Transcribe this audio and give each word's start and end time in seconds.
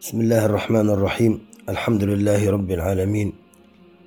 بسم 0.00 0.20
الله 0.20 0.46
الرحمن 0.46 0.90
الرحيم 0.90 1.40
الحمد 1.68 2.04
لله 2.04 2.50
رب 2.50 2.70
العالمين 2.70 3.32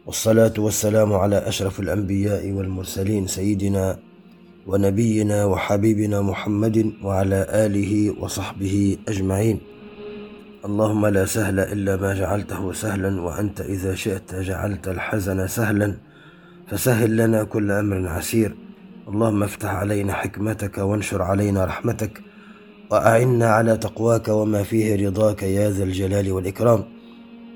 والصلاة 0.05 0.53
والسلام 0.57 1.13
على 1.13 1.37
أشرف 1.37 1.79
الأنبياء 1.79 2.51
والمرسلين 2.51 3.27
سيدنا 3.27 3.99
ونبينا 4.67 5.45
وحبيبنا 5.45 6.21
محمد 6.21 6.93
وعلى 7.03 7.45
آله 7.49 8.15
وصحبه 8.21 8.97
أجمعين 9.07 9.59
اللهم 10.65 11.05
لا 11.07 11.25
سهل 11.25 11.59
إلا 11.59 11.95
ما 11.95 12.13
جعلته 12.13 12.73
سهلا 12.73 13.21
وأنت 13.21 13.61
إذا 13.61 13.95
شئت 13.95 14.35
جعلت 14.35 14.87
الحزن 14.87 15.47
سهلا 15.47 15.97
فسهل 16.67 17.17
لنا 17.17 17.43
كل 17.43 17.71
أمر 17.71 18.07
عسير 18.07 18.55
اللهم 19.07 19.43
افتح 19.43 19.69
علينا 19.69 20.13
حكمتك 20.13 20.77
وانشر 20.77 21.21
علينا 21.21 21.65
رحمتك 21.65 22.21
وأعنا 22.93 23.45
على 23.45 23.77
تقواك 23.77 24.27
وما 24.27 24.63
فيه 24.63 25.07
رضاك 25.07 25.43
يا 25.43 25.69
ذا 25.69 25.83
الجلال 25.83 26.31
والإكرام. 26.31 26.83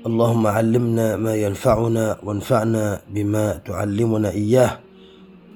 اللهم 0.06 0.46
علمنا 0.46 1.16
ما 1.16 1.34
ينفعنا 1.34 2.16
وانفعنا 2.22 3.00
بما 3.14 3.52
تعلمنا 3.52 4.30
إياه. 4.30 4.78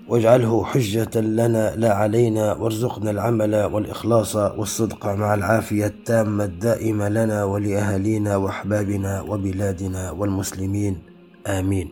واجعله 0.08 0.64
حجة 0.64 1.20
لنا 1.20 1.74
لا 1.77 1.94
علينا 1.94 2.55
وارزقنا 2.55 3.11
العمل 3.11 3.55
والإخلاص 3.72 4.36
والصدق 4.36 5.06
مع 5.06 5.34
العافية 5.34 5.86
التامة 5.86 6.44
الدائمة 6.44 7.08
لنا 7.08 7.44
ولأهالينا 7.44 8.36
وأحبابنا 8.36 9.20
وبلادنا 9.20 10.11
والمسلمين. 10.11 10.98
آمين. 11.46 11.89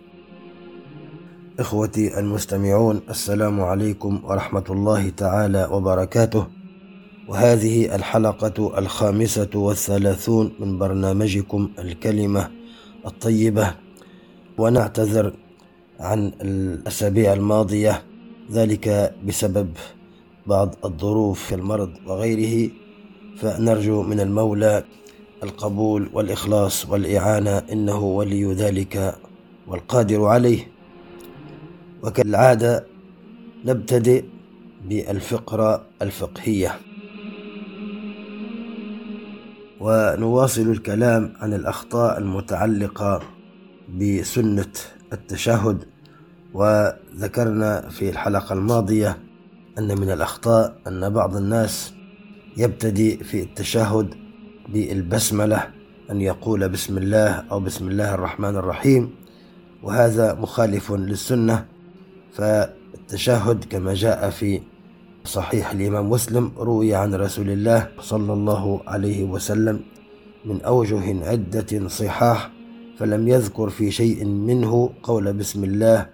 إخوتي 1.61 2.19
المستمعون 2.19 3.01
السلام 3.11 3.61
عليكم 3.61 4.21
ورحمة 4.25 4.65
الله 4.71 5.09
تعالى 5.09 5.69
وبركاته. 5.73 6.60
وهذه 7.31 7.95
الحلقة 7.95 8.79
الخامسة 8.79 9.51
والثلاثون 9.55 10.53
من 10.59 10.79
برنامجكم 10.79 11.71
الكلمة 11.79 12.51
الطيبة. 13.07 13.75
ونعتذر 14.59 15.33
عن 16.01 16.33
الأسابيع 16.41 17.33
الماضية 17.33 18.03
ذلك 18.53 19.15
بسبب 19.27 19.69
بعض 20.47 20.75
الظروف 20.85 21.51
كالمرض 21.51 21.91
وغيره. 22.07 22.71
فنرجو 23.37 24.03
من 24.03 24.21
المولى 24.21 24.85
القبول 25.43 26.11
والإخلاص 26.13 26.87
والإعانة 26.89 27.59
إنه 27.73 27.99
ولي 27.99 28.45
ذلك 28.45 29.15
والقادر 29.67 30.25
عليه. 30.25 30.69
وكالعادة 32.03 32.87
نبتدئ 33.65 34.25
بالفقرة 34.89 35.87
الفقهية. 36.03 36.90
ونواصل 39.81 40.71
الكلام 40.71 41.33
عن 41.41 41.55
الأخطاء 41.55 42.19
المتعلقة 42.19 43.21
بسنة 44.01 44.73
التشهد 45.13 45.85
وذكرنا 46.55 47.89
في 47.89 48.11
الحلقة 48.11 48.53
الماضية 48.53 49.19
أن 49.79 50.01
من 50.01 50.11
الأخطاء 50.11 50.77
أن 50.87 51.11
بعض 51.11 51.37
الناس 51.37 51.95
يبتدي 52.57 53.17
في 53.17 53.43
التشهد 53.43 54.15
بالبسملة 54.69 55.67
أن 56.11 56.21
يقول 56.21 56.69
بسم 56.69 56.99
الله 56.99 57.31
أو 57.31 57.61
بسم 57.61 57.89
الله 57.89 58.15
الرحمن 58.15 58.57
الرحيم 58.57 59.15
وهذا 59.83 60.35
مخالف 60.35 60.93
للسنة. 60.93 61.67
فالتشهد 62.33 63.65
كما 63.65 63.95
جاء 63.95 64.31
في 64.31 64.61
صحيح. 65.31 65.71
الإمام 65.71 66.11
مسلم 66.11 66.53
روي 66.59 66.95
عن 66.95 67.15
رسول 67.15 67.51
الله 67.51 67.89
صلى 68.01 68.33
الله 68.33 68.81
عليه 68.87 69.25
وسلم 69.25 69.81
من 70.45 70.63
أوجه 70.63 71.29
عدة 71.31 71.89
صحاح 71.89 72.51
فلم 72.99 73.29
يذكر 73.29 73.71
في 73.71 73.91
شيء 73.91 74.25
منه 74.25 74.91
قول 75.03 75.33
بسم 75.33 75.65
الله 75.65 76.07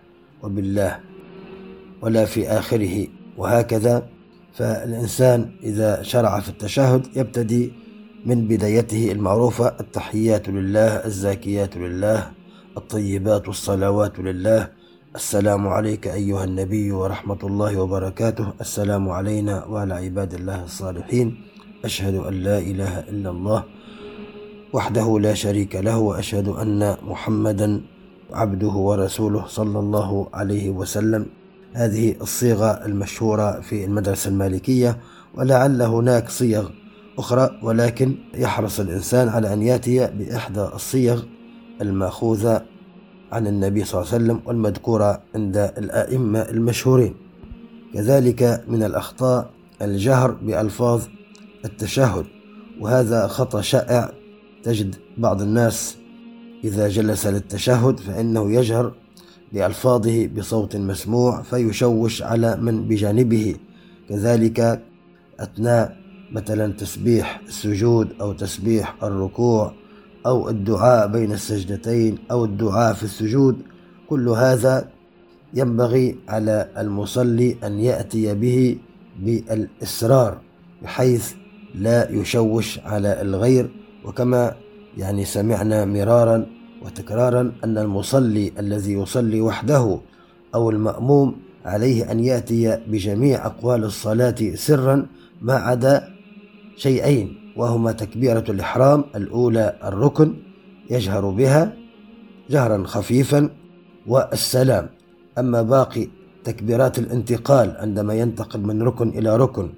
وبالله 0.42 1.00
ولا 2.02 2.24
في 2.24 2.48
آخره. 2.48 3.06
وهكذا 3.36 4.08
فالإنسان 4.54 5.50
إذا 5.62 6.02
شرع 6.02 6.40
في 6.40 6.48
التشهد 6.48 7.06
يبتدي 7.16 7.72
من 8.26 8.48
بدايته 8.48 9.12
المعروفة 9.12 9.76
التحيات 9.80 10.48
لله 10.48 11.04
الزاكيات 11.04 11.76
لله 11.76 12.30
الطيبات 12.76 13.48
والصلوات 13.48 14.18
لله. 14.18 14.75
السلام 15.16 15.68
عليك 15.68 16.06
أيها 16.08 16.44
النبي 16.44 16.92
ورحمة 16.92 17.38
الله 17.42 17.80
وبركاته. 17.80 18.52
السلام 18.60 19.08
علينا 19.08 19.64
وعلى 19.64 19.94
عباد 19.94 20.34
الله 20.34 20.64
الصالحين. 20.64 21.36
أشهد 21.84 22.14
أن 22.14 22.34
لا 22.34 22.58
إله 22.58 22.98
إلا 22.98 23.30
الله 23.30 23.64
وحده 24.72 25.18
لا 25.20 25.34
شريك 25.34 25.76
له 25.76 25.98
وأشهد 25.98 26.48
أن 26.48 26.96
محمدا 27.02 27.80
عبده 28.32 28.68
ورسوله 28.68 29.46
صلى 29.46 29.78
الله 29.78 30.28
عليه 30.34 30.70
وسلم. 30.70 31.26
هذه 31.72 32.14
الصيغة 32.20 32.84
المشهورة 32.86 33.60
في 33.60 33.84
المدرسة 33.84 34.28
المالكية 34.30 34.98
ولعل 35.34 35.82
هناك 35.82 36.28
صيغ 36.28 36.68
أخرى 37.18 37.50
ولكن 37.62 38.14
يحرص 38.34 38.80
الإنسان 38.80 39.28
على 39.28 39.52
أن 39.52 39.62
يأتي 39.62 40.06
بإحدى 40.06 40.60
الصيغ 40.60 41.22
المأخوذة 41.80 42.75
عن 43.32 43.46
النبي 43.46 43.84
صلى 43.84 44.00
الله 44.00 44.12
عليه 44.12 44.24
وسلم 44.24 44.40
والمذكورة 44.46 45.22
عند 45.34 45.56
الأئمة 45.56 46.40
المشهورين. 46.42 47.14
كذلك 47.94 48.64
من 48.68 48.82
الأخطاء 48.82 49.50
الجهر 49.82 50.30
بألفاظ 50.30 51.02
التشهد 51.64 52.26
وهذا 52.80 53.26
خطأ 53.26 53.60
شائع 53.60 54.12
تجد 54.62 54.94
بعض 55.18 55.42
الناس 55.42 55.96
إذا 56.64 56.88
جلس 56.88 57.26
للتشهد 57.26 58.00
فإنه 58.00 58.52
يجهر 58.52 58.92
بألفاظه 59.52 60.26
بصوت 60.26 60.76
مسموع 60.76 61.42
فيشوش 61.42 62.22
على 62.22 62.56
من 62.56 62.88
بجانبه. 62.88 63.56
كذلك 64.08 64.82
أثناء 65.40 65.96
مثلا 66.32 66.72
تسبيح 66.72 67.40
السجود 67.46 68.08
أو 68.20 68.32
تسبيح 68.32 68.94
الركوع 69.02 69.72
أو 70.26 70.48
الدعاء 70.48 71.08
بين 71.08 71.32
السجدتين 71.32 72.18
أو 72.30 72.44
الدعاء 72.44 72.94
في 72.94 73.02
السجود 73.02 73.56
كل 74.08 74.28
هذا 74.28 74.88
ينبغي 75.54 76.16
على 76.28 76.68
المصلي 76.78 77.56
أن 77.64 77.78
يأتي 77.80 78.34
به 78.34 78.78
بالإسرار 79.20 80.38
بحيث 80.82 81.32
لا 81.74 82.10
يشوش 82.10 82.78
على 82.78 83.22
الغير. 83.22 83.70
وكما 84.04 84.54
يعني 84.98 85.24
سمعنا 85.24 85.84
مرارا 85.84 86.46
وتكرارا 86.82 87.52
أن 87.64 87.78
المصلي 87.78 88.52
الذي 88.58 88.92
يصلي 88.92 89.40
وحده 89.40 89.98
أو 90.54 90.70
المأموم 90.70 91.36
عليه 91.64 92.12
أن 92.12 92.20
يأتي 92.20 92.76
بجميع 92.88 93.46
أقوال 93.46 93.84
الصلاة 93.84 94.54
سرا 94.54 95.06
ما 95.42 95.54
عدا 95.54 96.08
شيئين. 96.76 97.45
وهما 97.56 97.92
تكبيرة 97.92 98.44
الإحرام 98.48 99.04
الأولى 99.16 99.76
الركن 99.84 100.34
يجهر 100.90 101.30
بها 101.30 101.72
جهرا 102.50 102.84
خفيفا 102.86 103.50
والسلام. 104.06 104.88
أما 105.38 105.62
باقي 105.62 106.08
تكبيرات 106.44 106.98
الانتقال 106.98 107.76
عندما 107.78 108.14
ينتقل 108.14 108.60
من 108.60 108.82
ركن 108.82 109.08
إلى 109.08 109.36
ركن 109.36 109.70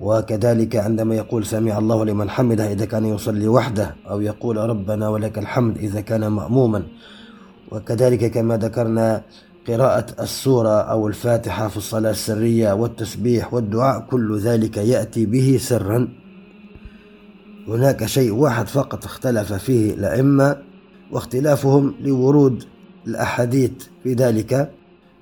وكذلك 0.00 0.76
عندما 0.76 1.14
يقول 1.14 1.46
سمع 1.46 1.78
الله 1.78 2.04
لمن 2.04 2.30
حمده 2.30 2.72
إذا 2.72 2.84
كان 2.84 3.04
يصلي 3.04 3.48
وحده 3.48 3.94
أو 4.10 4.20
يقول 4.20 4.56
ربنا 4.56 5.08
ولك 5.08 5.38
الحمد 5.38 5.78
إذا 5.78 6.00
كان 6.00 6.26
مأموما. 6.26 6.82
وكذلك 7.72 8.30
كما 8.30 8.56
ذكرنا 8.56 9.22
قراءة 9.68 10.06
السورة 10.22 10.80
أو 10.80 11.08
الفاتحة 11.08 11.68
في 11.68 11.76
الصلاة 11.76 12.10
السرية 12.10 12.72
والتسبيح 12.72 13.54
والدعاء 13.54 14.00
كل 14.10 14.38
ذلك 14.38 14.76
يأتي 14.76 15.26
به 15.26 15.58
سرا. 15.60 16.08
هناك 17.68 18.06
شيء 18.06 18.32
واحد 18.32 18.66
فقط 18.68 19.04
اختلف 19.04 19.52
فيه 19.52 19.94
الأئمة 19.94 20.56
واختلافهم 21.12 21.94
لورود 22.00 22.64
الأحاديث 23.06 23.72
في 24.02 24.14
ذلك. 24.14 24.70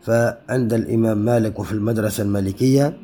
فعند 0.02 0.72
الإمام 0.72 1.18
مالك 1.18 1.58
وفي 1.58 1.72
المدرسة 1.72 2.22
المالكية 2.22 2.96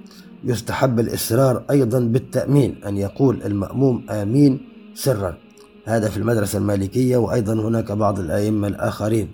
يستحب 0.45 1.01
الإصرار 1.01 1.65
أيضا 1.71 2.01
بالتأمين 2.01 2.85
أن 2.87 2.97
يقول 2.97 3.43
المأموم 3.43 4.07
آمين 4.11 4.61
سرا. 4.95 5.37
هذا 5.85 6.09
في 6.09 6.17
المدرسة 6.17 6.59
المالكية 6.59 7.17
وأيضا 7.17 7.53
هناك 7.53 7.93
بعض 7.93 8.19
الأئمة 8.19 8.69
الآخرين. 8.69 9.29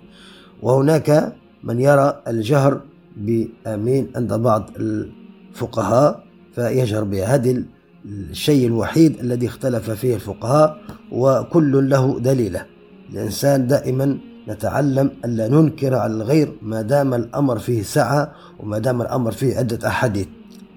وهناك 0.61 1.35
من 1.63 1.79
يرى 1.79 2.21
الجهر 2.27 2.81
بآمين 3.17 4.11
عند 4.15 4.33
بعض 4.33 4.69
الفقهاء 4.79 6.23
فيجهر 6.55 7.03
بها 7.03 7.35
هذه 7.35 7.63
الشيء 8.05 8.67
الوحيد 8.67 9.19
الذي 9.19 9.47
اختلف 9.47 9.89
فيه 9.91 10.15
الفقهاء 10.15 10.77
وكل 11.11 11.89
له 11.89 12.19
دليله. 12.19 12.65
الإنسان 13.13 13.67
دائما 13.67 14.17
نتعلم 14.47 15.11
ألا 15.25 15.47
ننكر 15.47 15.95
على 15.95 16.13
الغير 16.13 16.53
ما 16.61 16.81
دام 16.81 17.13
الأمر 17.13 17.59
فيه 17.59 17.83
سعة 17.83 18.31
وما 18.59 18.79
دام 18.79 19.01
الأمر 19.01 19.31
فيه 19.31 19.57
عدة 19.57 19.87
أحاديث. 19.87 20.27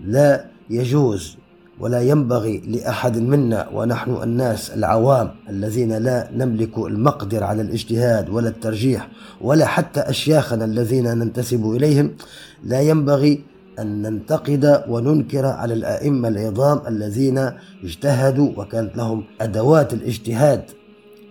لا 0.04 0.44
يجوز 0.70 1.36
ولا 1.80 2.02
ينبغي 2.02 2.58
لأحد 2.58 3.18
منا 3.18 3.68
ونحن 3.74 4.22
الناس 4.22 4.70
العوام 4.70 5.30
الذين 5.48 5.92
لا 5.92 6.28
نملك 6.36 6.78
المقدر 6.78 7.44
على 7.44 7.62
الاجتهاد 7.62 8.30
ولا 8.30 8.48
الترجيح 8.48 9.08
ولا 9.40 9.66
حتى 9.66 10.00
أشياخنا 10.00 10.64
الذين 10.64 11.18
ننتسب 11.18 11.70
إليهم 11.70 12.10
لا 12.64 12.80
ينبغي 12.80 13.44
أن 13.78 14.02
ننتقد 14.02 14.84
وننكر 14.88 15.46
على 15.46 15.74
الأئمة 15.74 16.28
العظام 16.28 16.80
الذين 16.88 17.50
اجتهدوا 17.84 18.50
وكانت 18.56 18.96
لهم 18.96 19.24
أدوات 19.40 19.92
الاجتهاد 19.92 20.62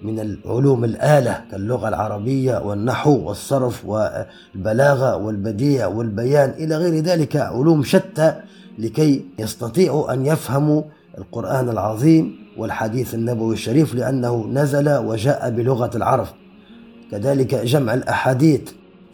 من 0.01 0.19
العلوم 0.19 0.83
الآلة 0.83 1.44
كاللغة 1.51 1.88
العربية 1.88 2.57
والنحو 2.57 3.11
والصرف 3.11 3.85
والبلاغة 3.85 5.15
والبديع 5.15 5.88
والبيان 5.88 6.49
إلى 6.49 6.77
غير 6.77 7.03
ذلك 7.03 7.35
علوم 7.35 7.83
شتى 7.83 8.33
لكي 8.79 9.25
يستطيعوا 9.39 10.13
أن 10.13 10.25
يفهموا 10.25 10.81
القرآن 11.17 11.69
العظيم 11.69 12.35
والحديث 12.57 13.15
النبوي 13.15 13.53
الشريف 13.53 13.95
لأنه 13.95 14.47
نزل 14.47 14.97
وجاء 14.97 15.49
بلغة 15.49 15.97
العرب. 15.97 16.27
كذلك 17.11 17.55
جمع 17.55 17.94
الأحاديث 17.94 18.61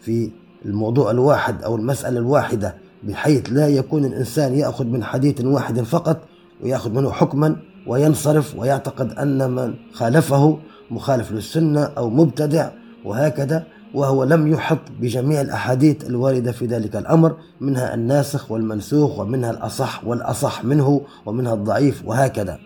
في 0.00 0.30
الموضوع 0.64 1.10
الواحد 1.10 1.62
أو 1.62 1.76
المسألة 1.76 2.18
الواحدة 2.18 2.74
بحيث 3.08 3.52
لا 3.52 3.68
يكون 3.68 4.04
الإنسان 4.04 4.54
يأخذ 4.54 4.84
من 4.84 5.04
حديث 5.04 5.44
واحد 5.44 5.80
فقط 5.80 6.20
ويأخذ 6.62 6.90
منه 6.90 7.12
حكما 7.12 7.56
وينصرف 7.86 8.56
ويعتقد 8.56 9.12
أن 9.12 9.50
من 9.50 9.74
خالفه 9.92 10.58
مخالف 10.90 11.32
للسنة 11.32 11.84
أو 11.84 12.10
مبتدع 12.10 12.70
وهكذا 13.04 13.66
وهو 13.94 14.24
لم 14.24 14.52
يحط 14.52 14.78
بجميع 15.00 15.40
الأحاديث 15.40 16.04
الواردة 16.06 16.52
في 16.52 16.66
ذلك 16.66 16.96
الأمر 16.96 17.36
منها 17.60 17.94
الناسخ 17.94 18.50
والمنسوخ 18.50 19.18
ومنها 19.18 19.50
الأصح 19.50 20.06
والأصح 20.06 20.64
منه 20.64 21.00
ومنها 21.26 21.54
الضعيف 21.54 22.02
وهكذا. 22.06 22.58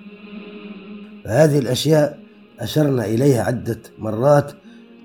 فهذه 1.24 1.58
الأشياء 1.58 2.18
أشرنا 2.60 3.04
إليها 3.04 3.42
عدة 3.42 3.78
مرات 3.98 4.52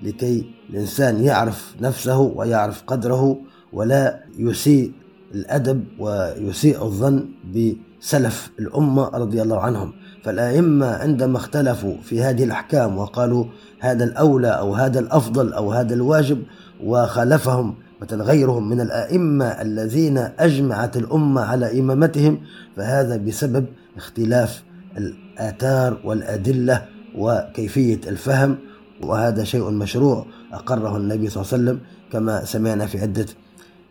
لكي 0.02 0.46
الإنسان 0.70 1.24
يعرف 1.24 1.74
نفسه 1.80 2.18
ويعرف 2.18 2.82
قدره 2.86 3.38
ولا 3.72 4.20
يسيء 4.38 4.92
الأدب 5.34 5.84
ويسيء 5.98 6.84
الظن 6.84 7.28
بسلف 7.54 8.50
الأمة 8.58 9.08
رضي 9.08 9.42
الله 9.42 9.60
عنهم. 9.60 9.92
فالأئمة 10.24 10.86
عندما 10.86 11.36
اختلفوا 11.36 11.96
في 12.02 12.22
هذه 12.22 12.44
الأحكام 12.44 12.98
وقالوا 12.98 13.44
هذا 13.80 14.04
الأولى 14.04 14.48
أو 14.48 14.74
هذا 14.74 15.00
الأفضل 15.00 15.52
أو 15.52 15.72
هذا 15.72 15.94
الواجب 15.94 16.42
وخالفهم 16.84 17.74
مثلا 18.02 18.24
غيرهم 18.24 18.68
من 18.68 18.80
الأئمة 18.80 19.46
الذين 19.46 20.18
أجمعت 20.18 20.96
الأمة 20.96 21.40
على 21.40 21.80
إمامتهم 21.80 22.40
فهذا 22.76 23.16
بسبب 23.16 23.66
اختلاف 23.96 24.62
الآثار 24.96 26.00
والأدلة 26.04 26.82
وكيفية 27.16 28.00
الفهم 28.06 28.58
وهذا 29.02 29.44
شيء 29.44 29.70
مشروع 29.70 30.26
أقره 30.52 30.96
النبي 30.96 31.28
صلى 31.28 31.42
الله 31.42 31.52
عليه 31.52 31.62
وسلم 31.62 31.80
كما 32.12 32.44
سمعنا 32.44 32.86
في 32.86 33.00
عدة 33.00 33.26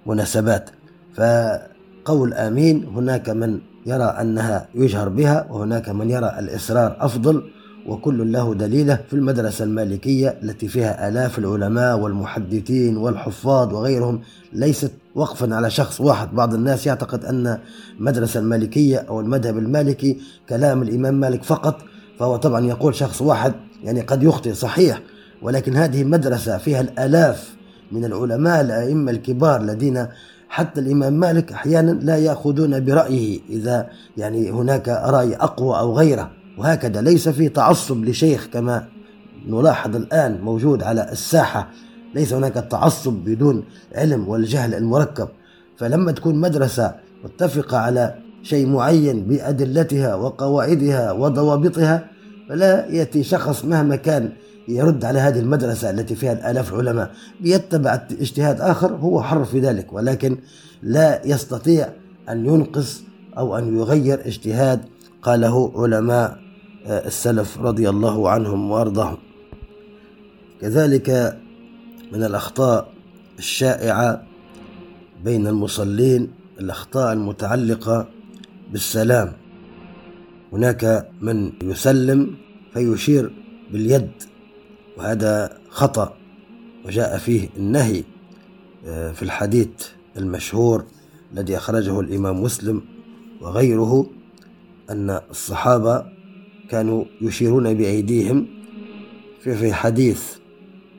مناسبات. 0.05 0.69
فقول 1.15 2.33
آمين 2.33 2.85
هناك 2.95 3.29
من 3.29 3.59
يرى 3.85 4.03
أنها 4.03 4.67
يجهر 4.75 5.09
بها 5.09 5.47
وهناك 5.49 5.89
من 5.89 6.09
يرى 6.09 6.35
الإصرار 6.39 6.97
أفضل 6.99 7.43
وكل 7.87 8.31
له 8.31 8.53
دليله 8.53 8.99
في 9.09 9.13
المدرسة 9.13 9.65
المالكية 9.65 10.37
التي 10.43 10.67
فيها 10.67 11.09
آلاف 11.09 11.39
العلماء 11.39 11.99
والمحدثين 11.99 12.97
والحفاظ 12.97 13.73
وغيرهم. 13.73 14.21
ليست 14.53 14.91
وقفا 15.15 15.55
على 15.55 15.69
شخص 15.69 16.01
واحد. 16.01 16.35
بعض 16.35 16.53
الناس 16.53 16.87
يعتقد 16.87 17.25
أن 17.25 17.57
المدرسة 17.99 18.39
المالكية 18.39 18.97
أو 18.97 19.19
المذهب 19.19 19.57
المالكي 19.57 20.17
كلام 20.49 20.81
الإمام 20.81 21.19
مالك 21.19 21.43
فقط 21.43 21.81
فهو 22.19 22.35
طبعا 22.35 22.65
يقول 22.65 22.95
شخص 22.95 23.21
واحد 23.21 23.53
يعني 23.83 24.01
قد 24.01 24.23
يخطئ 24.23 24.53
صحيح. 24.53 25.01
ولكن 25.41 25.75
هذه 25.75 26.03
مدرسة 26.03 26.57
فيها 26.57 26.81
الآلاف 26.81 27.55
من 27.91 28.05
العلماء 28.05 28.61
الأئمة 28.61 29.11
الكبار 29.11 29.61
الذين 29.61 30.07
حتى 30.53 30.81
الإمام 30.81 31.13
مالك 31.13 31.51
أحيانا 31.51 31.91
لا 31.91 32.17
يأخذون 32.17 32.85
برأيه 32.85 33.39
إذا 33.49 33.89
يعني 34.17 34.51
هناك 34.51 34.89
رأي 34.89 35.35
أقوى 35.35 35.79
أو 35.79 35.97
غيره. 35.97 36.31
وهكذا 36.57 37.01
ليس 37.01 37.29
في 37.29 37.49
تعصب 37.49 38.05
لشيخ 38.05 38.47
كما 38.53 38.87
نلاحظ 39.47 39.95
الآن 39.95 40.41
موجود 40.41 40.83
على 40.83 41.11
الساحة. 41.11 41.69
ليس 42.15 42.33
هناك 42.33 42.53
تعصب 42.53 43.13
بدون 43.13 43.63
علم 43.95 44.27
والجهل 44.29 44.73
المركب. 44.73 45.27
فلما 45.77 46.11
تكون 46.11 46.35
مدرسة 46.35 46.95
متفقة 47.23 47.77
على 47.77 48.15
شيء 48.43 48.67
معين 48.67 49.23
بأدلتها 49.23 50.15
وقواعدها 50.15 51.11
وضوابطها 51.11 52.07
فلا 52.49 52.85
يأتي 52.85 53.23
شخص 53.23 53.65
مهما 53.65 53.95
كان 53.95 54.29
يرد 54.67 55.05
على 55.05 55.19
هذه 55.19 55.39
المدرسة 55.39 55.89
التي 55.89 56.15
فيها 56.15 56.33
الآلاف 56.33 56.73
العلماء 56.73 57.11
بيتبع 57.41 58.07
اجتهاد 58.11 58.61
آخر 58.61 58.95
هو 58.95 59.21
حر 59.21 59.45
في 59.45 59.59
ذلك 59.59 59.93
ولكن 59.93 60.37
لا 60.83 61.27
يستطيع 61.27 61.89
أن 62.29 62.45
ينقص 62.45 63.03
أو 63.37 63.57
أن 63.57 63.77
يغير 63.77 64.27
اجتهاد 64.27 64.81
قاله 65.21 65.71
علماء 65.75 66.39
السلف 66.85 67.57
رضي 67.61 67.89
الله 67.89 68.29
عنهم 68.29 68.71
وأرضاهم. 68.71 69.17
كذلك 70.61 71.37
من 72.11 72.23
الأخطاء 72.23 72.93
الشائعة 73.39 74.23
بين 75.23 75.47
المصلين 75.47 76.31
الأخطاء 76.59 77.13
المتعلقة 77.13 78.07
بالسلام. 78.71 79.33
هناك 80.53 81.09
من 81.21 81.51
يسلم 81.63 82.35
فيشير 82.73 83.33
باليد. 83.71 84.11
وهذا 84.97 85.57
خطأ 85.69 86.13
وجاء 86.85 87.17
فيه 87.17 87.49
النهي 87.57 88.03
آه، 88.85 89.11
في 89.11 89.23
الحديث 89.23 89.69
المشهور 90.17 90.83
الذي 91.33 91.57
أخرجه 91.57 91.99
الإمام 91.99 92.43
مسلم 92.43 92.81
وغيره 93.41 94.05
أن 94.89 95.19
الصحابة 95.31 96.05
كانوا 96.69 97.05
يشيرون 97.21 97.73
بأيديهم 97.73 98.47
في 99.39 99.73
حديث 99.73 100.37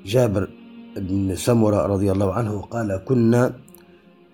جابر 0.07 0.49
بن 0.97 1.37
سمرة 1.37 1.87
رضي 1.87 2.13
الله 2.13 2.33
عنه 2.33 2.61
قال 2.61 3.01
كنا 3.05 3.55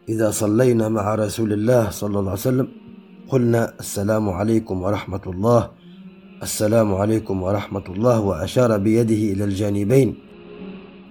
إذا 0.08 0.30
صلينا 0.30 0.88
مع 0.88 1.14
رسول 1.14 1.52
الله 1.52 1.90
صلى 1.90 2.18
الله 2.18 2.30
عليه 2.30 2.40
وسلم 2.40 2.68
قلنا 3.28 3.74
السلام 3.80 4.28
عليكم 4.28 4.82
ورحمة 4.82 5.20
الله 5.26 5.70
السلام 6.42 6.94
عليكم 6.94 7.42
ورحمة 7.42 7.82
الله 7.88 8.20
وأشار 8.20 8.78
بيده 8.78 9.32
إلى 9.32 9.44
الجانبين. 9.44 10.14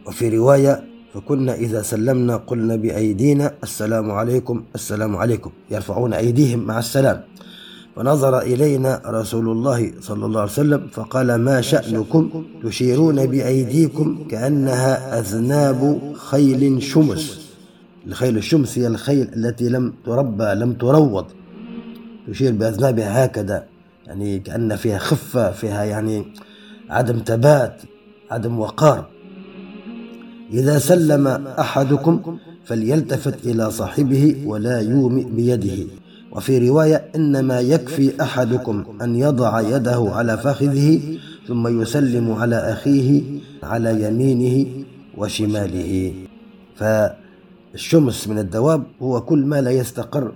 وفي 0.08 0.38
رواية 0.38 0.84
فكنا 1.14 1.54
إذا 1.54 1.82
سلمنا 1.82 2.36
قلنا 2.36 2.76
بأيدينا 2.76 3.54
السلام 3.64 4.12
عليكم 4.12 4.64
السلام 4.76 5.16
عليكم. 5.18 5.52
يرفعون 5.72 6.14
أيديهم 6.14 6.60
مع 6.60 6.80
السلام. 6.80 7.22
فنظر 7.96 8.42
إلينا 8.42 9.02
رسول 9.06 9.50
الله 9.50 9.92
صلى 10.02 10.26
الله 10.26 10.42
عليه 10.42 10.52
وسلم 10.52 10.88
فقال 10.92 11.36
ما 11.36 11.62
شأنكم 11.62 12.44
تشيرون 12.64 13.26
بأيديكم 13.26 14.28
كأنها 14.32 15.20
أذناب 15.20 16.12
خيل 16.16 16.84
شمس. 16.84 17.50
الخيل 18.08 18.38
الشمس 18.38 18.78
هي 18.78 18.88
الخيل 18.88 19.30
التي 19.36 19.70
لم 19.70 19.94
تربى 20.06 20.44
لم 20.44 20.74
تروض. 20.74 21.26
تشير 22.28 22.52
بأذنابها 22.52 23.26
هكذا. 23.26 23.66
يعني 24.10 24.40
كأن 24.40 24.76
فيها 24.76 24.98
خفة 24.98 25.52
فيها 25.52 25.84
يعني 25.84 26.26
عدم 26.90 27.22
ثبات 27.26 27.82
عدم 28.32 28.60
وقار. 28.60 29.06
إذا 30.54 30.80
سلم 30.80 31.28
أحدكم 31.48 32.38
فليلتفت 32.66 33.46
إلى 33.46 33.72
صاحبه 33.72 34.44
ولا 34.46 34.80
يومئ 34.80 35.24
بيده. 35.24 35.88
وفي 36.32 36.70
رواية 36.70 37.06
إنما 37.16 37.60
يكفي 37.60 38.22
أحدكم 38.22 38.98
أن 39.02 39.16
يضع 39.16 39.62
يده 39.62 40.10
على 40.14 40.38
فخذه 40.38 41.00
ثم 41.48 41.82
يسلم 41.82 42.32
على 42.32 42.56
أخيه 42.56 43.22
على 43.64 44.04
يمينه 44.04 44.86
وشماله. 45.18 46.14
فالشمس 46.76 48.28
من 48.28 48.40
الدواب 48.40 48.84
هو 49.02 49.22
كل 49.22 49.40
ما 49.46 49.62
لا 49.62 49.72
يستقر 49.72 50.32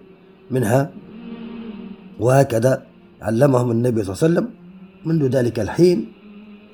منها. 0.52 0.92
وهكذا 2.20 2.93
علمهم 3.24 3.72
النبي 3.72 4.04
صلى 4.04 4.14
الله 4.14 4.24
عليه 4.24 4.34
وسلم. 4.34 4.48
منذ 5.06 5.28
ذلك 5.28 5.60
الحين 5.60 6.12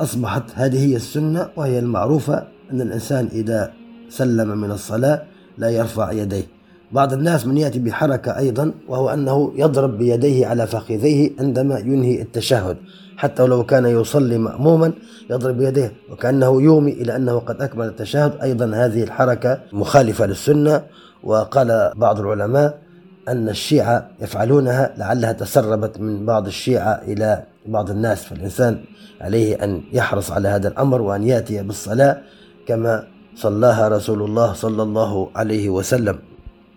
أصبحت 0.01 0.43
هذه 0.53 0.85
هي 0.85 0.95
السنة 0.95 1.49
وهي 1.55 1.79
المعروفة 1.79 2.47
أن 2.71 2.81
الإنسان 2.81 3.29
إذا 3.31 3.71
سلم 4.09 4.57
من 4.61 4.71
الصلاة 4.71 5.21
لا 5.57 5.69
يرفع 5.69 6.11
يديه. 6.11 6.43
بعض 6.91 7.13
الناس 7.13 7.47
من 7.47 7.57
يأتي 7.57 7.79
بحركة 7.79 8.37
أيضا 8.37 8.71
وهو 8.87 9.09
أنه 9.09 9.51
يضرب 9.55 9.97
بيديه 9.97 10.47
على 10.47 10.67
فخذيه 10.67 11.31
عندما 11.39 11.79
ينهي 11.79 12.21
التشهد. 12.21 12.77
حتى 13.17 13.43
ولو 13.43 13.63
كان 13.63 13.85
يصلي 13.85 14.37
مأموما 14.37 14.93
يضرب 15.29 15.57
بيديه 15.57 15.91
وكأنه 16.11 16.61
يومي 16.61 16.91
إلى 16.91 17.15
أنه 17.15 17.39
قد 17.39 17.61
أكمل 17.61 17.85
التشهد. 17.85 18.41
أيضا 18.41 18.65
هذه 18.75 19.03
الحركة 19.03 19.59
مخالفة 19.73 20.25
للسنة 20.25 20.81
وقال 21.23 21.91
بعض 21.95 22.19
العلماء 22.19 22.88
أن 23.29 23.49
الشيعة 23.49 24.09
يفعلونها 24.21 24.93
لعلها 24.97 25.31
تسربت 25.31 25.99
من 25.99 26.25
بعض 26.25 26.47
الشيعة 26.47 27.01
إلى 27.07 27.43
بعض 27.65 27.89
الناس 27.89 28.23
فالإنسان 28.23 28.79
عليه 29.21 29.63
أن 29.63 29.81
يحرص 29.93 30.31
على 30.31 30.47
هذا 30.47 30.67
الأمر 30.67 31.01
وأن 31.01 31.23
يأتي 31.23 31.63
بالصلاة 31.63 32.21
كما 32.67 33.07
صلاها 33.35 33.87
رسول 33.87 34.21
الله 34.21 34.53
صلى 34.53 34.83
الله 34.83 35.29
عليه 35.35 35.69
وسلم. 35.69 36.19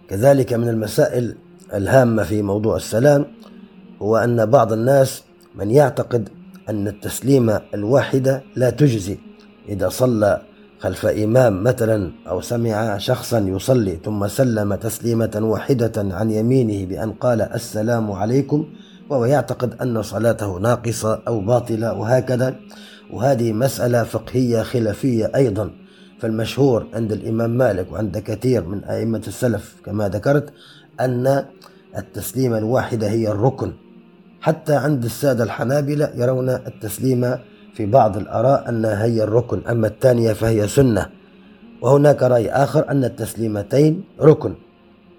كذلك 0.09 0.53
من 0.53 0.69
المسائل 0.69 1.37
الهامة 1.75 2.23
في 2.23 2.43
موضوع 2.43 2.77
السلام 2.77 3.27
هو 4.03 4.17
أن 4.17 4.47
بعض 4.47 4.73
الناس 4.73 5.23
من 5.55 5.71
يعتقد 5.71 6.29
أن 6.69 6.89
التسليمة 6.89 7.61
الواحدة 7.75 8.43
لا 8.57 8.71
تجزي 8.71 9.19
إذا 9.69 9.89
صلى 9.89 10.43
خلف 10.83 11.07
إمام 11.07 11.63
مثلا 11.63 12.13
أو 12.29 12.41
سمع 12.41 12.99
شخصا 12.99 13.39
يصلي 13.39 13.99
ثم 14.05 14.29
سلم 14.29 14.75
تسليمة 14.75 15.31
واحدة 15.43 15.93
عن 15.97 16.31
يمينه 16.31 16.87
بأن 16.87 17.13
قال 17.13 17.43
السلام 17.43 18.13
عليكم 18.13 18.67
وهو 19.11 19.25
يعتقد 19.25 19.75
أن 19.83 20.03
صلاته 20.03 20.59
ناقصة 20.59 21.23
أو 21.29 21.41
باطلة 21.41 21.93
وهكذا. 21.93 22.55
وهذه 23.13 23.53
مسألة 23.53 24.05
فقهية 24.05 24.63
خلافية 24.63 25.31
أيضا. 25.35 25.71
فالمشهور 26.21 26.87
عند 26.95 27.13
الإمام 27.13 27.51
مالك 27.51 27.93
وعند 27.93 28.19
كثير 28.19 28.65
من 28.65 28.85
أئمة 28.85 29.23
السلف 29.27 29.75
كما 29.85 30.09
ذكرت 30.09 30.53
أن 31.01 31.45
التسليمة 31.99 32.59
الواحدة 32.59 33.11
هي 33.11 33.29
الركن. 33.29 33.73
حتى 34.41 34.75
عند 34.75 35.05
السادة 35.05 35.45
الحنابلة 35.45 36.11
يرون 36.17 36.49
التسليمة 36.49 37.39
في 37.75 37.87
بعض 37.87 38.17
الآراء 38.17 38.69
أنها 38.69 39.05
هي 39.05 39.23
الركن 39.23 39.61
أما 39.71 39.87
الثانية 39.87 40.33
فهي 40.33 40.69
سنة. 40.69 41.07
وهناك 41.83 42.23
رأي 42.23 42.51
آخر 42.51 42.91
أن 42.91 43.05
التسليمتين 43.05 44.05
ركن. 44.21 44.55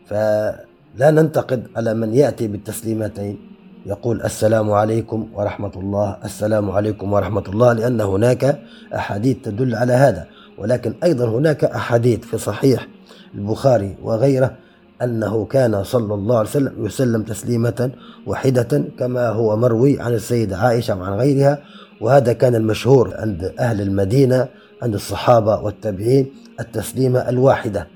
فلا 0.06 1.12
ننتقد 1.12 1.68
على 1.76 1.94
من 1.94 2.14
يأتي 2.14 2.48
بالتسليمتين. 2.48 3.38
يقول 3.86 4.22
السلام 4.22 4.72
عليكم 4.72 5.28
ورحمة 5.34 5.72
الله 5.76 6.18
السلام 6.26 6.72
عليكم 6.72 7.14
ورحمة 7.14 7.44
الله 7.50 7.74
لأن 7.74 8.02
هناك 8.02 8.60
أحاديث 8.96 9.38
تدل 9.44 9.76
على 9.76 9.94
هذا. 9.94 10.26
ولكن 10.58 10.94
أيضا 11.04 11.26
هناك 11.26 11.64
أحاديث 11.64 12.20
في 12.20 12.38
صحيح 12.38 12.88
البخاري 13.36 13.96
وغيره 14.04 14.56
أنه 15.02 15.46
كان 15.46 15.84
صلى 15.84 16.14
الله 16.14 16.38
عليه 16.38 16.50
وسلم 16.50 16.86
يسلم 16.86 17.24
تسليمة 17.24 17.92
واحدة 18.26 18.84
كما 19.00 19.30
هو 19.30 19.58
مروي 19.58 20.02
عن 20.02 20.14
السيدة 20.14 20.58
عائشة 20.58 20.96
وعن 20.96 21.14
غيرها. 21.14 21.60
وهذا 22.04 22.34
كان 22.34 22.56
المشهور 22.56 23.14
عند 23.18 23.54
أهل 23.60 23.82
المدينة 23.82 24.48
عند 24.82 24.94
الصحابة 24.94 25.60
والتابعين 25.60 26.32
التسليمة 26.60 27.30
الواحدة. 27.30 27.88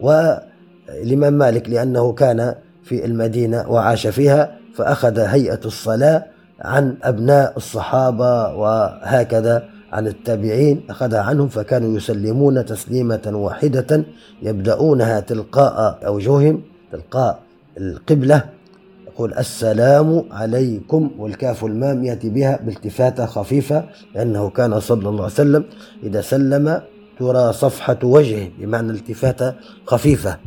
والإمام 0.00 1.32
مالك 1.32 1.70
لأنه 1.70 2.12
كان 2.12 2.54
في 2.84 3.04
المدينة 3.04 3.70
وعاش 3.70 4.06
فيها 4.06 4.58
فأخذ 4.74 5.18
هيئة 5.18 5.60
الصلاة 5.64 6.26
عن 6.60 6.96
أبناء 7.02 7.56
الصحابة 7.56 8.54
وهكذا 8.54 9.64
عن 9.92 10.06
التابعين 10.06 10.82
أخذها 10.90 11.20
عنهم 11.20 11.48
فكانوا 11.48 11.96
يسلمون 11.96 12.64
تسليمة 12.64 13.22
واحدة 13.26 14.04
يبدأونها 14.42 15.20
تلقاء 15.20 15.98
أوجههم 16.06 16.62
تلقاء 16.92 17.38
القبلة. 17.78 18.44
يقول 19.12 19.34
السلام 19.34 20.24
عليكم 20.30 21.10
والكاف 21.18 21.64
المام 21.64 22.04
يأتي 22.04 22.30
بها 22.30 22.60
بالتفاتة 22.64 23.26
خفيفة 23.26 23.84
لأنه 24.14 24.50
كان 24.50 24.80
صلى 24.80 25.08
الله 25.08 25.22
عليه 25.22 25.32
وسلم 25.34 25.64
إذا 26.02 26.20
سلم 26.20 26.82
ترى 27.18 27.52
صفحة 27.52 27.98
وجهه 28.02 28.48
بمعنى 28.58 28.90
التفاتة 28.92 29.54
خفيفة. 29.86 30.38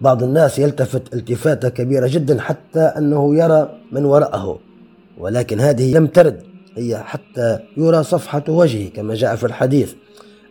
بعض 0.00 0.22
الناس 0.22 0.58
يلتفت 0.58 1.14
التفاتة 1.14 1.68
كبيرة 1.68 2.06
جدا 2.06 2.40
حتى 2.40 2.80
أنه 2.80 3.36
يرى 3.36 3.78
من 3.92 4.04
وراءه 4.04 4.58
ولكن 5.18 5.60
هذه 5.60 5.94
لم 5.94 6.06
ترد 6.06 6.42
هي 6.76 6.98
حتى 6.98 7.58
يرى 7.76 8.02
صفحة 8.02 8.44
وجهه 8.48 8.88
كما 8.88 9.14
جاء 9.14 9.36
في 9.36 9.46
الحديث. 9.46 9.94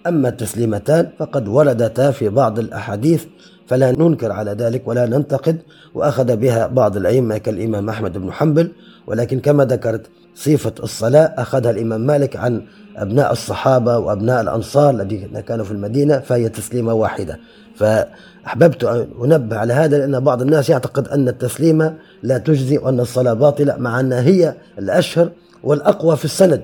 أما 0.08 0.30
التسليمتان 0.30 1.10
فقد 1.20 1.48
وردتا 1.48 2.12
في 2.12 2.30
بعض 2.30 2.60
الأحاديث 2.60 3.26
فلا 3.68 3.92
ننكر 3.92 4.32
على 4.32 4.52
ذلك 4.52 4.88
ولا 4.88 5.06
ننتقد 5.06 5.58
وأخذ 5.94 6.36
بها 6.36 6.68
بعض 6.68 6.98
الأئمة 6.98 7.38
كالإمام 7.38 7.90
أحمد 7.90 8.18
بن 8.18 8.32
حنبل 8.32 8.72
ولكن 9.08 9.40
كما 9.40 9.66
ذكرت 9.66 10.06
صفة 10.36 10.74
الصلاة 10.84 11.34
أخذها 11.38 11.72
الإمام 11.72 12.02
مالك 12.02 12.36
عن 12.36 12.62
أبناء 12.98 13.32
الصحابة 13.32 13.98
وأبناء 13.98 14.42
الأنصار 14.42 14.90
الذين 14.90 15.40
كانوا 15.40 15.66
في 15.66 15.72
المدينة 15.72 16.20
فهي 16.20 16.50
تسليمة 16.50 16.94
واحدة. 16.94 17.40
فأحببت 17.76 18.84
أن 18.84 19.08
أنبه 19.24 19.58
على 19.58 19.74
هذا 19.74 19.98
لأن 19.98 20.20
بعض 20.20 20.42
الناس 20.42 20.70
يعتقد 20.70 21.08
أن 21.08 21.28
التسليمة 21.28 21.96
لا 22.24 22.38
تجزي 22.38 22.78
وأن 22.78 23.00
الصلاة 23.00 23.34
باطلة 23.34 23.78
مع 23.78 24.00
أنها 24.00 24.22
هي 24.22 24.56
الأشهر 24.80 25.30
والأقوى 25.64 26.18
في 26.18 26.26
السند. 26.26 26.62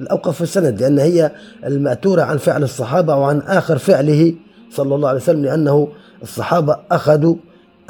الأوقف 0.00 0.34
في 0.34 0.40
السند 0.40 0.82
لأن 0.82 0.98
هي 0.98 1.30
المأتورة 1.66 2.22
عن 2.22 2.36
فعل 2.36 2.62
الصحابة 2.62 3.16
وعن 3.16 3.38
آخر 3.40 3.78
فعله 3.78 4.34
صلى 4.70 4.94
الله 4.94 5.08
عليه 5.08 5.20
وسلم 5.20 5.44
لأنه 5.44 5.88
الصحابة 6.22 6.76
أخذوا 6.90 7.34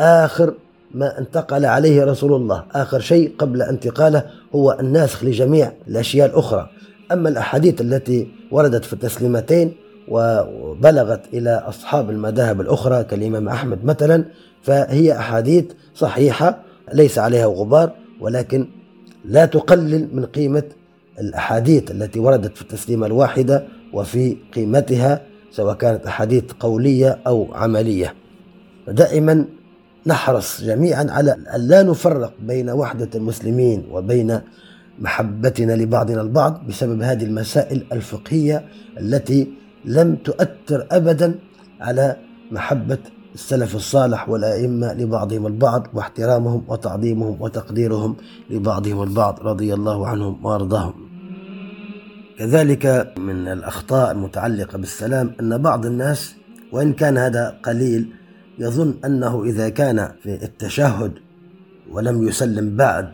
آخر 0.00 0.54
ما 0.94 1.18
انتقل 1.18 1.64
عليه 1.64 2.04
رسول 2.04 2.32
الله. 2.32 2.64
آخر 2.72 3.00
شيء 3.00 3.32
قبل 3.38 3.62
انتقاله 3.62 4.24
هو 4.54 4.76
الناسخ 4.80 5.24
لجميع 5.24 5.72
الأشياء 5.88 6.26
الأخرى. 6.28 6.70
أما 7.12 7.28
الأحاديث 7.28 7.80
التي 7.80 8.28
وردت 8.50 8.84
في 8.84 8.92
التسليمتين 8.92 9.72
وبلغت 10.08 11.20
إلى 11.34 11.50
أصحاب 11.50 12.10
المذاهب 12.10 12.60
الأخرى 12.60 13.04
كالإمام 13.04 13.48
أحمد 13.48 13.84
مثلا 13.84 14.24
فهي 14.62 15.16
أحاديث 15.18 15.64
صحيحة 15.94 16.58
ليس 16.94 17.18
عليها 17.18 17.46
غبار 17.46 17.92
ولكن 18.20 18.66
لا 19.24 19.46
تقلل 19.46 20.08
من 20.12 20.24
قيمة 20.24 20.62
الأحاديث 21.20 21.90
التي 21.90 22.18
وردت 22.20 22.56
في 22.56 22.62
التسليمة 22.62 23.06
الواحدة 23.06 23.64
وفي 23.92 24.36
قيمتها 24.54 25.22
سواء 25.50 25.74
كانت 25.74 26.06
أحاديث 26.06 26.44
قولية 26.60 27.18
أو 27.26 27.48
عملية. 27.54 28.14
دائما 28.90 29.44
نحرص 30.06 30.62
جميعا 30.62 31.06
على 31.10 31.36
أن 31.54 31.60
لا 31.68 31.82
نفرق 31.82 32.32
بين 32.40 32.70
وحدة 32.70 33.08
المسلمين 33.14 33.84
وبين 33.90 34.40
محبتنا 34.98 35.72
لبعضنا 35.72 36.20
البعض 36.20 36.66
بسبب 36.68 37.02
هذه 37.02 37.24
المسائل 37.24 37.86
الفقهية 37.92 38.64
التي 38.98 39.52
لم 39.84 40.16
تؤثر 40.16 40.86
أبدا 40.90 41.34
على 41.80 42.16
محبة 42.52 42.98
السلف 43.34 43.76
الصالح 43.76 44.28
والأئمة 44.28 44.92
لبعضهم 44.92 45.46
البعض 45.46 45.86
واحترامهم 45.94 46.64
وتعظيمهم 46.68 47.36
وتقديرهم 47.40 48.16
لبعضهم 48.50 49.02
البعض 49.02 49.40
رضي 49.42 49.74
الله 49.74 50.06
عنهم 50.08 50.46
وأرضاهم. 50.46 50.94
كذلك 52.38 53.12
من 53.18 53.48
الأخطاء 53.48 54.10
المتعلقة 54.10 54.78
بالسلام 54.78 55.32
أن 55.40 55.58
بعض 55.58 55.86
الناس 55.86 56.34
وإن 56.72 56.92
كان 56.92 57.18
هذا 57.18 57.56
قليل 57.62 58.12
يظن 58.60 58.94
أنه 59.04 59.44
إذا 59.44 59.68
كان 59.68 60.08
في 60.22 60.44
التشهد 60.44 61.12
ولم 61.90 62.28
يسلم 62.28 62.76
بعد 62.76 63.10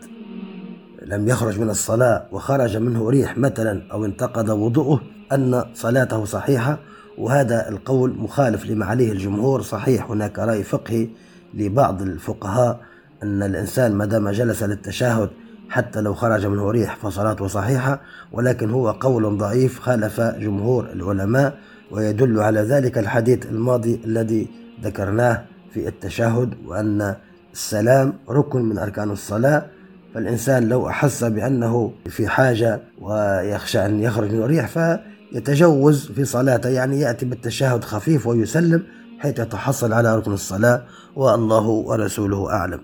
لم 1.05 1.27
يخرج 1.27 1.59
من 1.59 1.69
الصلاة 1.69 2.25
وخرج 2.31 2.77
منه 2.77 3.09
ريح 3.09 3.37
مثلا 3.37 3.81
أو 3.91 4.05
انتقد 4.05 4.49
وضوءه 4.49 5.01
أن 5.31 5.63
صلاته 5.73 6.25
صحيحة 6.25 6.79
وهذا 7.17 7.69
القول 7.69 8.17
مخالف 8.17 8.65
لما 8.65 8.85
عليه 8.85 9.11
الجمهور. 9.11 9.61
صحيح 9.61 10.11
هناك 10.11 10.39
رأي 10.39 10.63
فقهي 10.63 11.07
لبعض 11.53 12.01
الفقهاء 12.01 12.79
أن 13.23 13.43
الإنسان 13.43 13.95
ما 13.95 14.05
دام 14.05 14.29
جلس 14.29 14.63
للتشهد 14.63 15.29
حتى 15.69 16.01
لو 16.01 16.13
خرج 16.13 16.45
منه 16.45 16.71
ريح 16.71 16.95
فصلاته 16.95 17.47
صحيحة 17.47 18.01
ولكن 18.31 18.69
هو 18.69 18.91
قول 18.91 19.37
ضعيف 19.37 19.79
خالف 19.79 20.21
جمهور 20.21 20.89
العلماء 20.93 21.57
ويدل 21.91 22.39
على 22.39 22.59
ذلك 22.59 22.97
الحديث 22.97 23.45
الماضي 23.45 24.01
الذي 24.05 24.47
ذكرناه 24.83 25.45
في 25.73 25.87
التشهد 25.87 26.53
وأن 26.65 27.15
السلام 27.53 28.13
ركن 28.29 28.61
من 28.61 28.77
أركان 28.77 29.11
الصلاة 29.11 29.65
فالإنسان 30.13 30.69
لو 30.69 30.87
أحس 30.89 31.23
بأنه 31.23 31.91
في 32.09 32.27
حاجة 32.27 32.79
ويخشى 33.01 33.85
أن 33.85 33.99
يخرج 33.99 34.33
من 34.33 34.41
الريح 34.41 34.67
فيتجوز 34.67 36.11
في 36.11 36.25
صلاته 36.25 36.69
يعني 36.69 36.99
يأتي 36.99 37.25
بالتشهد 37.25 37.83
خفيف 37.83 38.27
ويسلم 38.27 38.83
حيث 39.19 39.39
يتحصل 39.39 39.93
على 39.93 40.15
ركن 40.17 40.31
الصلاة 40.31 40.83
والله 41.15 41.67
ورسوله 41.67 42.51
أعلم. 42.51 42.79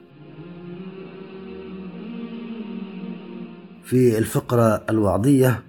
في 3.83 4.17
الفقرة 4.17 4.83
الوعظية 4.89 5.63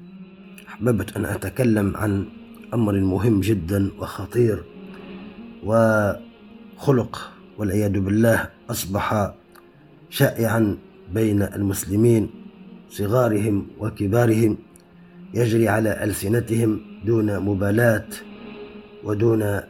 أحببت 0.68 1.16
أن 1.16 1.24
أتكلم 1.24 1.96
عن 1.96 2.26
أمر 2.74 3.00
مهم 3.00 3.40
جدا 3.40 3.90
وخطير. 3.98 4.73
وخلق 5.64 7.30
والعياذ 7.58 8.00
بالله 8.00 8.48
أصبح 8.70 9.34
شائعا 10.10 10.76
بين 11.14 11.42
المسلمين 11.42 12.30
صغارهم 12.90 13.66
وكبارهم 13.80 14.56
يجري 15.34 15.68
على 15.68 16.04
ألسنتهم 16.04 16.80
دون 17.06 17.38
مبالاة 17.38 18.06
ودون 19.04 19.60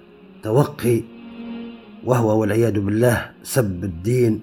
توقي 0.43 1.03
وهو 2.05 2.41
والعياذ 2.41 2.81
بالله 2.81 3.31
سب 3.43 3.85
الدين 3.85 4.41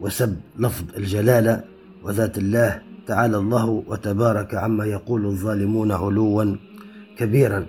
وسب 0.00 0.36
لفظ 0.58 0.84
الجلالة 0.96 1.64
وذات 2.02 2.38
الله 2.38 2.82
تعالى 3.06 3.36
الله 3.36 3.84
وتبارك 3.86 4.54
عما 4.54 4.84
يقول 4.86 5.26
الظالمون 5.26 5.92
علوا 5.92 6.56
كبيرا 7.18 7.66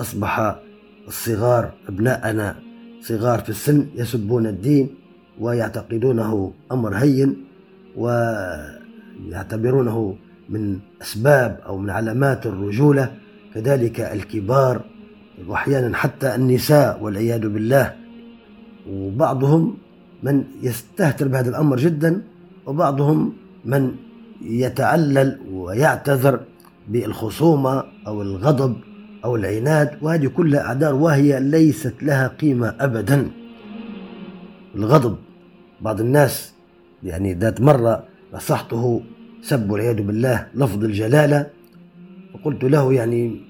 أصبح 0.00 0.56
الصغار 1.08 1.72
أبناءنا 1.88 2.56
صغار 3.00 3.40
في 3.40 3.48
السن 3.48 3.86
يسبون 3.94 4.46
الدين 4.46 4.94
ويعتقدونه 5.40 6.52
أمر 6.72 6.94
هين 6.94 7.44
ويعتبرونه 7.96 10.16
من 10.48 10.78
أسباب 11.02 11.60
أو 11.66 11.78
من 11.78 11.90
علامات 11.90 12.46
الرجولة 12.46 13.12
كذلك 13.54 14.00
الكبار. 14.00 14.80
وأحيانا 15.46 15.96
حتى 15.96 16.34
النساء 16.34 17.02
والعياذ 17.02 17.48
بالله. 17.48 17.94
وبعضهم 18.90 19.76
من 20.22 20.44
يستهتر 20.62 21.28
بهذا 21.28 21.50
الأمر 21.50 21.76
جدا 21.76 22.22
وبعضهم 22.66 23.32
من 23.64 23.94
يتعلل 24.42 25.38
ويعتذر 25.52 26.40
بالخصومة 26.88 27.84
أو 28.06 28.22
الغضب. 28.22 28.76
أو 29.24 29.36
العناد 29.36 29.90
وهذه 30.02 30.26
كلها 30.26 30.60
أعذار 30.60 30.94
وهي 30.94 31.40
ليست 31.40 31.94
لها 32.02 32.28
قيمة 32.28 32.74
أبدا. 32.80 33.30
الغضب 34.74 35.16
بعض 35.80 36.00
الناس 36.00 36.54
يعني 37.02 37.34
ذات 37.34 37.60
مرة 37.60 38.04
نصحته 38.34 39.02
سب 39.42 39.70
والعياذ 39.70 40.02
بالله 40.02 40.46
لفظ 40.54 40.84
الجلالة 40.84 41.46
وقلت 42.34 42.64
له 42.64 42.92
يعني 42.92 43.40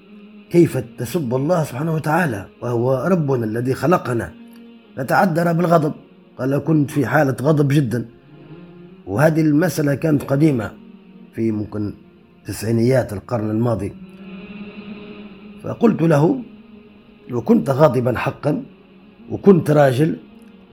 كيف 0.51 0.77
تسب 0.77 1.35
الله 1.35 1.63
سبحانه 1.63 1.93
وتعالى؟ 1.93 2.45
وهو 2.61 3.07
ربنا 3.07 3.45
الذي 3.45 3.73
خلقنا. 3.73 4.33
نتعذر 4.97 5.51
بالغضب. 5.53 5.93
قال 6.37 6.57
كنت 6.57 6.91
في 6.91 7.05
حالة 7.05 7.35
غضب 7.41 7.67
جدا. 7.67 8.05
وهذه 9.07 9.41
المسألة 9.41 9.95
كانت 9.95 10.23
قديمة 10.23 10.71
في 11.33 11.51
ممكن 11.51 11.93
تسعينيات 12.45 13.13
القرن 13.13 13.49
الماضي. 13.49 13.93
فقلت 15.65 16.01
له 16.01 16.41
لو 17.29 17.41
كنت 17.41 17.69
غاضبا 17.69 18.17
حقا 18.17 18.63
وكنت 19.31 19.71
راجل 19.71 20.15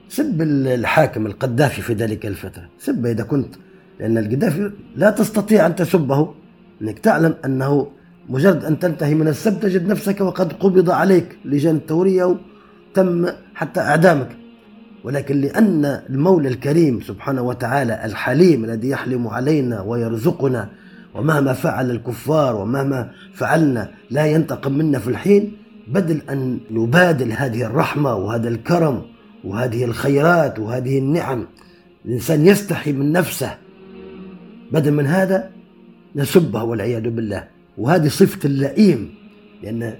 سب 0.09 0.41
الحاكم 0.41 1.25
القذافي 1.25 1.81
في 1.81 1.93
ذلك 1.93 2.25
الفترة. 2.25 2.69
سب 2.79 3.05
إذا 3.05 3.23
كنت 3.23 3.55
لأن 3.99 4.17
القذافي 4.17 4.71
لا 4.95 5.09
تستطيع 5.09 5.65
أن 5.65 5.75
تسبه. 5.75 6.33
أنك 6.81 6.99
تعلم 6.99 7.35
أنه 7.45 7.87
مجرد 8.29 8.65
أن 8.65 8.79
تنتهي 8.79 9.15
من 9.15 9.27
السب 9.27 9.59
تجد 9.59 9.87
نفسك 9.87 10.21
وقد 10.21 10.53
قبض 10.53 10.89
عليك 10.89 11.37
لجان 11.45 11.75
التورية 11.75 12.37
وتم 12.91 13.27
حتى 13.55 13.79
إعدامك. 13.79 14.29
ولكن 15.03 15.41
لأن 15.41 15.85
المولى 16.09 16.47
الكريم 16.47 17.01
سبحانه 17.01 17.41
وتعالى 17.41 18.05
الحليم 18.05 18.63
الذي 18.65 18.89
يحلم 18.89 19.27
علينا 19.27 19.81
ويرزقنا 19.81 20.69
ومهما 21.13 21.53
فعل 21.53 21.91
الكفار 21.91 22.55
ومهما 22.55 23.11
فعلنا 23.33 23.91
لا 24.09 24.25
ينتقم 24.25 24.73
منا 24.73 24.99
في 24.99 25.07
الحين 25.07 25.51
بدل 25.87 26.21
أن 26.29 26.59
نبادل 26.71 27.31
هذه 27.31 27.63
الرحمة 27.63 28.15
وهذا 28.15 28.49
الكرم 28.49 29.01
وهذه 29.43 29.85
الخيرات 29.85 30.59
وهذه 30.59 30.97
النعم 30.97 31.45
الإنسان 32.05 32.47
يستحي 32.47 32.91
من 32.91 33.11
نفسه. 33.11 33.57
بدل 34.71 34.91
من 34.91 35.05
هذا 35.05 35.49
نسبه 36.15 36.63
والعياذ 36.63 37.09
بالله. 37.09 37.47
وهذه 37.77 38.07
صفة 38.07 38.39
اللئيم 38.45 39.15
لأن 39.63 39.93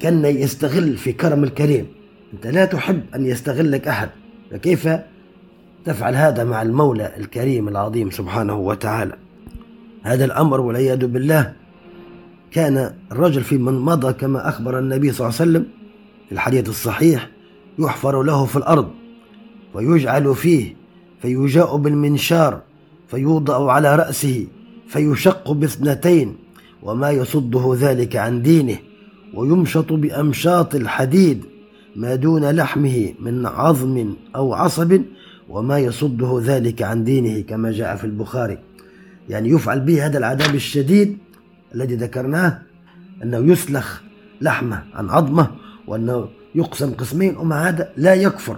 كان 0.00 0.24
يستغل 0.24 0.96
في 0.96 1.12
كرم 1.12 1.44
الكريم. 1.44 1.86
أنت 2.34 2.46
لا 2.46 2.64
تحب 2.64 3.02
أن 3.14 3.26
يستغلك 3.26 3.88
أحد. 3.88 4.08
فكيف 4.50 4.88
تفعل 5.84 6.14
هذا 6.14 6.44
مع 6.44 6.62
المولى 6.62 7.12
الكريم 7.16 7.68
العظيم 7.68 8.10
سبحانه 8.10 8.54
وتعالى؟ 8.54 9.16
هذا 10.02 10.24
الأمر 10.24 10.60
والعياذ 10.60 11.06
بالله. 11.06 11.52
كان 12.50 12.94
الرجل 13.12 13.42
في 13.44 13.58
من 13.58 13.78
مضى 13.78 14.12
كما 14.12 14.48
أخبر 14.48 14.78
النبي 14.78 15.12
صلى 15.12 15.28
الله 15.28 15.40
عليه 15.40 15.50
وسلم 15.50 15.66
في 16.26 16.32
الحديث 16.32 16.68
الصحيح 16.68 17.30
يحفر 17.78 18.22
له 18.22 18.44
في 18.44 18.56
الأرض 18.56 18.88
ويجعل 19.74 20.34
فيه 20.34 20.76
فيجاء 21.22 21.76
بالمنشار 21.76 22.60
فيوضع 23.08 23.72
على 23.72 23.96
رأسه 23.96 24.46
فيشق 24.88 25.52
باثنتين 25.52 26.36
وما 26.82 27.10
يصده 27.10 27.76
ذلك 27.78 28.16
عن 28.16 28.42
دينه 28.42 28.76
ويمشط 29.34 29.92
بأمشاط 29.92 30.74
الحديد 30.74 31.44
ما 31.96 32.14
دون 32.14 32.50
لحمه 32.50 33.14
من 33.20 33.46
عظم 33.46 34.14
أو 34.36 34.54
عصب 34.54 35.00
وما 35.48 35.78
يصده 35.78 36.40
ذلك 36.44 36.82
عن 36.82 37.04
دينه 37.04 37.40
كما 37.40 37.70
جاء 37.72 37.96
في 37.96 38.04
البخاري. 38.04 38.58
يعني 39.30 39.50
يفعل 39.50 39.80
به 39.80 40.06
هذا 40.06 40.18
العذاب 40.18 40.54
الشديد 40.54 41.18
الذي 41.74 41.94
ذكرناه 41.94 42.58
أنه 43.22 43.52
يسلخ 43.52 44.00
لحمة 44.40 44.82
عن 44.94 45.10
عظمة 45.10 45.50
وأنه 45.86 46.28
يقسم 46.54 46.92
قسمين 46.94 47.36
ومع 47.36 47.68
هذا 47.68 47.90
لا 47.96 48.14
يكفر 48.14 48.56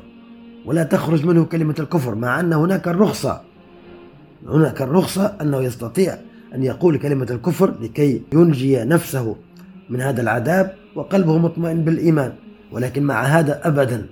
ولا 0.67 0.83
تخرج 0.83 1.27
منه 1.27 1.45
كلمة 1.45 1.75
الكفر 1.79 2.15
مع 2.15 2.41
أن 2.41 2.53
هناك 2.53 2.89
الرخصة. 2.89 3.41
هناك 4.49 4.83
الرخصة 4.83 5.37
أنه 5.41 5.61
يستطيع 5.61 6.19
أن 6.55 6.63
يقول 6.63 6.99
كلمة 6.99 7.27
الكفر 7.31 7.75
لكي 7.81 8.23
ينجي 8.33 8.85
نفسه 8.85 9.37
من 9.91 10.01
هذا 10.01 10.23
العذاب 10.23 10.75
وقلبه 10.95 11.39
مطمئن 11.39 11.85
بالإيمان. 11.85 12.33
ولكن 12.73 13.03
مع 13.03 13.23
هذا 13.23 13.61
أبدا 13.65 14.07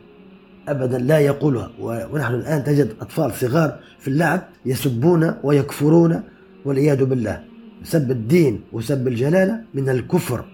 أبدا 0.69 0.99
لا 0.99 1.19
يقولها. 1.19 1.71
ونحن 1.81 2.35
الآن 2.35 2.65
تجد 2.65 2.95
أطفال 3.01 3.33
صغار 3.33 3.79
في 3.99 4.09
اللعب 4.09 4.43
يسبون 4.67 5.35
ويكفرون 5.43 6.23
والعياذ 6.65 7.05
بالله. 7.05 7.45
سب 7.83 8.11
الدين 8.11 8.61
وسب 8.73 9.09
الجلالة 9.09 9.65
من 9.75 9.89
الكفر. 9.89 10.45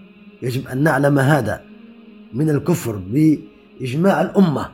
يجب 0.41 0.67
أن 0.67 0.83
نعلم 0.83 1.19
هذا. 1.19 1.61
من 2.33 2.49
الكفر 2.49 2.95
بإجماع 2.95 4.21
الأمة. 4.21 4.65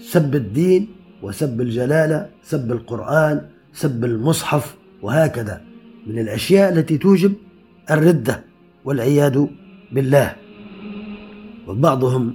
سب 0.00 0.34
الدين 0.34 0.88
وسب 1.22 1.60
الجلالة 1.60 2.28
سب 2.42 2.72
القرآن 2.72 3.42
سب 3.72 4.04
المصحف 4.04 4.76
وهكذا. 5.02 5.60
من 6.06 6.18
الأشياء 6.18 6.72
التي 6.72 6.98
توجب 6.98 7.32
الردة 7.90 8.44
والعياذ 8.84 9.46
بالله. 9.92 10.36
وبعضهم 11.68 12.34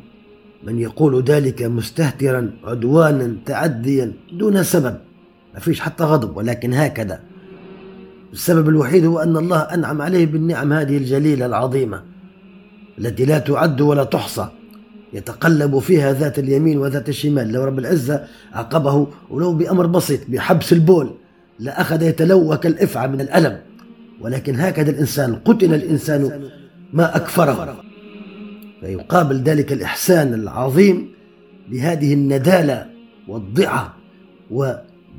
من 0.63 0.79
يقول 0.79 1.23
ذلك 1.23 1.63
مستهترا 1.63 2.51
عدوانا 2.63 3.35
تعديا 3.45 4.13
دون 4.33 4.63
سبب. 4.63 4.97
ما 5.53 5.59
فيش 5.59 5.79
حتى 5.79 6.03
غضب 6.03 6.37
ولكن 6.37 6.73
هكذا. 6.73 7.32
السبب 8.33 8.69
الوحيد 8.69 9.05
هو 9.05 9.19
أن 9.19 9.37
الله 9.37 9.59
أنعم 9.59 10.01
عليه 10.01 10.25
بالنعم 10.25 10.73
هذه 10.73 10.97
الجليلة 10.97 11.45
العظيمة 11.45 12.03
التي 12.99 13.25
لا 13.25 13.39
تعد 13.39 13.81
ولا 13.81 14.03
تحصى 14.03 14.47
يتقلب 15.13 15.79
فيها 15.79 16.13
ذات 16.13 16.39
اليمين 16.39 16.77
وذات 16.77 17.09
الشمال. 17.09 17.51
لو 17.51 17.63
رب 17.63 17.79
العزة 17.79 18.23
عقبه 18.53 19.07
ولو 19.29 19.53
بأمر 19.53 19.85
بسيط 19.85 20.19
بحبس 20.27 20.73
البول 20.73 21.09
لأخذ 21.59 22.01
يتلوى 22.01 22.57
كالإفعى 22.57 23.07
من 23.07 23.21
الألم. 23.21 23.59
ولكن 24.21 24.59
هكذا 24.59 24.89
الإنسان 24.91 25.35
قتل 25.35 25.73
الإنسان 25.73 26.49
ما 26.93 27.15
أكفره. 27.15 27.83
فيقابل 28.81 29.35
ذلك 29.41 29.73
الإحسان 29.73 30.33
العظيم 30.33 31.07
بهذه 31.71 32.13
الندالة 32.13 32.85
والضعة 33.27 33.93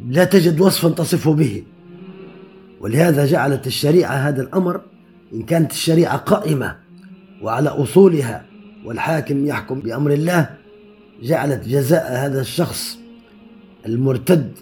لا 0.08 0.24
تجد 0.24 0.60
وصفا 0.60 0.88
تصف 0.88 1.28
به. 1.28 1.62
ولهذا 2.84 3.26
جعلت 3.26 3.66
الشريعة 3.66 4.14
هذا 4.14 4.42
الأمر 4.42 4.80
إن 5.34 5.42
كانت 5.42 5.72
الشريعة 5.72 6.16
قائمة 6.16 6.76
وعلى 7.42 7.68
أصولها 7.68 8.44
والحاكم 8.84 9.46
يحكم 9.46 9.80
بأمر 9.80 10.12
الله 10.12 10.50
جعلت 11.22 11.68
جزاء 11.68 12.26
هذا 12.26 12.40
الشخص 12.40 12.98
المرتد 13.86 14.52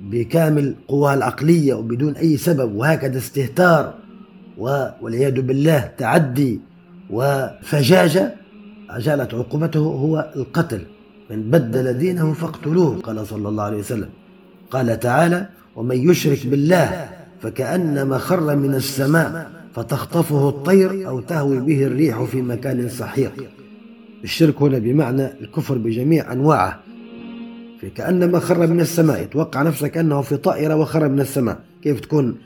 بكامل 0.00 0.74
قواه 0.88 1.14
العقلية 1.14 1.74
وبدون 1.74 2.16
أي 2.16 2.36
سبب 2.36 2.74
وهكذا 2.74 3.18
استهتار 3.18 3.94
والعياذ 5.00 5.40
بالله 5.40 5.92
تعدي 5.98 6.60
وفجاجة 7.10 8.34
جعلت 8.98 9.34
عقوبته 9.34 9.80
هو 9.80 10.32
القتل. 10.36 10.82
من 11.30 11.50
بدل 11.50 11.98
دينه 11.98 12.32
فاقتلوه 12.32 12.98
قال 13.00 13.26
صلى 13.26 13.48
الله 13.48 13.62
عليه 13.62 13.78
وسلم. 13.78 14.08
قال 14.70 15.00
تعالى 15.00 15.48
ومن 15.76 16.10
يشرك 16.10 16.46
بالله 16.46 17.17
فكأنما 17.42 18.18
خر 18.18 18.56
من 18.56 18.74
السماء 18.74 19.50
فتخطفه 19.74 20.48
الطير 20.48 21.08
أو 21.08 21.20
تهوي 21.20 21.60
به 21.60 21.86
الريح 21.86 22.22
في 22.22 22.42
مكان 22.42 22.88
سحيق 22.88 23.32
الشرك 24.24 24.62
هنا 24.62 24.78
بمعنى 24.78 25.26
الكفر 25.40 25.78
بجميع 25.78 26.32
أنواعه. 26.32 26.80
في 27.80 27.90
كأنما 27.90 28.38
خر 28.38 28.66
من 28.66 28.80
السماء 28.80 29.22
يتوقع 29.22 29.62
نفسك 29.62 29.98
أنه 29.98 30.20
في 30.20 30.36
طائرة 30.36 30.76
وخر 30.76 31.08
من 31.08 31.20
السماء. 31.20 31.60
كيف 31.82 32.00
تكون 32.00 32.36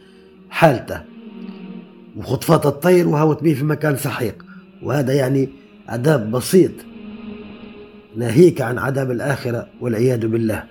حالته؟ 0.51 1.03
وخطفات 2.17 2.67
الطير 2.67 3.09
وهوت 3.09 3.43
به 3.43 3.55
في 3.55 3.65
مكان 3.65 3.97
سحيق 3.97 4.45
وهذا 4.83 5.13
يعني 5.13 5.49
عذاب 5.89 6.31
بسيط. 6.31 6.73
ناهيك 8.17 8.61
عن 8.61 8.79
عذاب 8.79 9.11
الآخرة 9.11 9.67
والعياذ 9.81 10.27
بالله. 10.27 10.65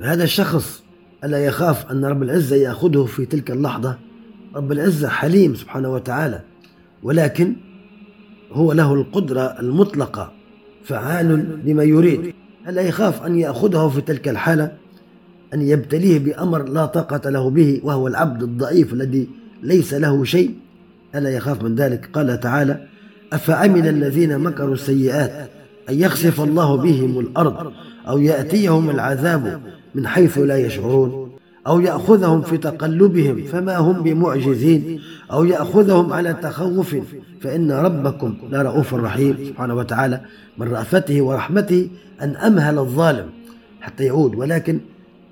هذا 0.00 0.24
الشخص 0.24 0.81
ألا 1.24 1.44
يخاف 1.44 1.90
أن 1.90 2.04
رب 2.04 2.22
العزة 2.22 2.56
يأخذه 2.56 3.04
في 3.04 3.26
تلك 3.26 3.50
اللحظة؟ 3.50 3.98
رب 4.54 4.72
العزة 4.72 5.08
حليم 5.08 5.54
سبحانه 5.54 5.88
وتعالى 5.92 6.40
ولكن 7.02 7.56
هو 8.52 8.72
له 8.72 8.94
القدرة 8.94 9.60
المطلقة 9.60 10.32
فعال 10.84 11.58
لما 11.64 11.82
يريد. 11.82 12.34
ألا 12.68 12.82
يخاف 12.82 13.22
أن 13.22 13.38
يأخذه 13.38 13.88
في 13.88 14.00
تلك 14.00 14.28
الحالة؟ 14.28 14.72
أن 15.54 15.62
يبتليه 15.62 16.18
بأمر 16.18 16.68
لا 16.68 16.86
طاقة 16.86 17.30
له 17.30 17.50
به 17.50 17.80
وهو 17.84 18.08
العبد 18.08 18.42
الضعيف 18.42 18.92
الذي 18.92 19.28
ليس 19.62 19.94
له 19.94 20.24
شيء؟ 20.24 20.54
ألا 21.14 21.30
يخاف 21.30 21.62
من 21.62 21.74
ذلك؟ 21.74 22.08
قال 22.12 22.40
تعالى 22.40 22.86
أفعمل 23.32 23.88
الذين 23.88 24.38
مكروا 24.38 24.74
السيئات؟ 24.74 25.50
أن 25.90 26.00
يخسف 26.00 26.40
الله 26.40 26.76
بهم 26.76 27.18
الأرض 27.18 27.72
أو 28.08 28.18
يأتيهم 28.18 28.90
العذاب 28.90 29.60
من 29.94 30.06
حيث 30.06 30.38
لا 30.38 30.56
يشعرون 30.56 31.32
أو 31.66 31.80
يأخذهم 31.80 32.42
في 32.42 32.58
تقلبهم 32.58 33.44
فما 33.44 33.76
هم 33.76 34.02
بمعجزين 34.02 35.00
أو 35.32 35.44
يأخذهم 35.44 36.12
على 36.12 36.34
تخوف 36.34 36.96
فإن 37.40 37.72
ربكم 37.72 38.34
لرؤوف 38.50 38.94
رحيم. 38.94 39.36
سبحانه 39.48 39.74
وتعالى 39.74 40.20
من 40.58 40.68
رأفته 40.68 41.22
ورحمته 41.22 41.88
أن 42.22 42.36
أمهل 42.36 42.78
الظالم 42.78 43.26
حتى 43.80 44.04
يعود. 44.04 44.34
ولكن 44.34 44.80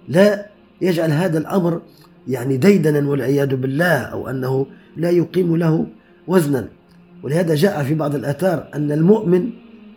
لا 0.08 0.46
يجعل 0.80 1.10
هذا 1.10 1.38
الأمر 1.38 1.80
يعني 2.28 2.56
ديدنا 2.56 3.08
والعياذ 3.08 3.56
بالله 3.56 3.98
أو 3.98 4.28
أنه 4.28 4.66
لا 4.96 5.10
يقيم 5.10 5.56
له 5.56 5.86
وزنا. 6.26 6.68
ولهذا 7.22 7.54
جاء 7.54 7.82
في 7.82 7.94
بعض 7.94 8.14
الآثار 8.14 8.68
أن 8.74 8.92
المؤمن 8.92 9.50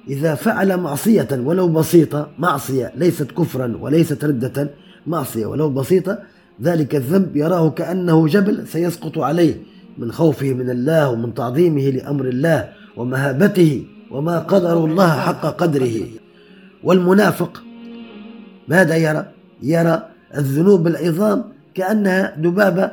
إذا 0.09 0.35
فعل 0.35 0.77
معصية 0.77 1.27
ولو 1.31 1.67
بسيطة 1.67 2.29
معصية 2.39 2.91
ليست 2.95 3.31
كفرا 3.31 3.77
وليست 3.81 4.25
ردة 4.25 4.69
معصية 5.07 5.45
ولو 5.45 5.69
بسيطة 5.69 6.19
ذلك 6.61 6.95
الذنب 6.95 7.35
يراه 7.35 7.69
كأنه 7.69 8.27
جبل 8.27 8.67
سيسقط 8.67 9.17
عليه 9.17 9.55
من 9.97 10.11
خوفه 10.11 10.53
من 10.53 10.69
الله 10.69 11.09
ومن 11.09 11.33
تعظيمه 11.33 11.81
لأمر 11.81 12.25
الله 12.25 12.69
ومهابته 12.97 13.85
وما 14.11 14.39
قدر 14.39 14.85
الله 14.85 15.09
حق 15.09 15.45
قدره 15.45 16.01
والمنافق 16.83 17.63
ماذا 18.67 18.95
يرى؟ 18.95 19.25
يرى 19.61 20.03
الذنوب 20.37 20.87
العظام 20.87 21.43
كأنها 21.75 22.35
ذبابة 22.39 22.91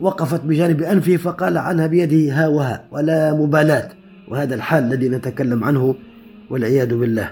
وقفت 0.00 0.44
بجانب 0.44 0.82
أنفه 0.82 1.16
فقال 1.16 1.58
عنها 1.58 1.86
بيده 1.86 2.34
ها 2.34 2.48
وها 2.48 2.84
ولا 2.90 3.34
مبالاة 3.34 3.88
وهذا 4.28 4.54
الحال 4.54 4.84
الذي 4.84 5.08
نتكلم 5.08 5.64
عنه 5.64 5.94
والعياذ 6.52 6.94
بالله. 6.94 7.30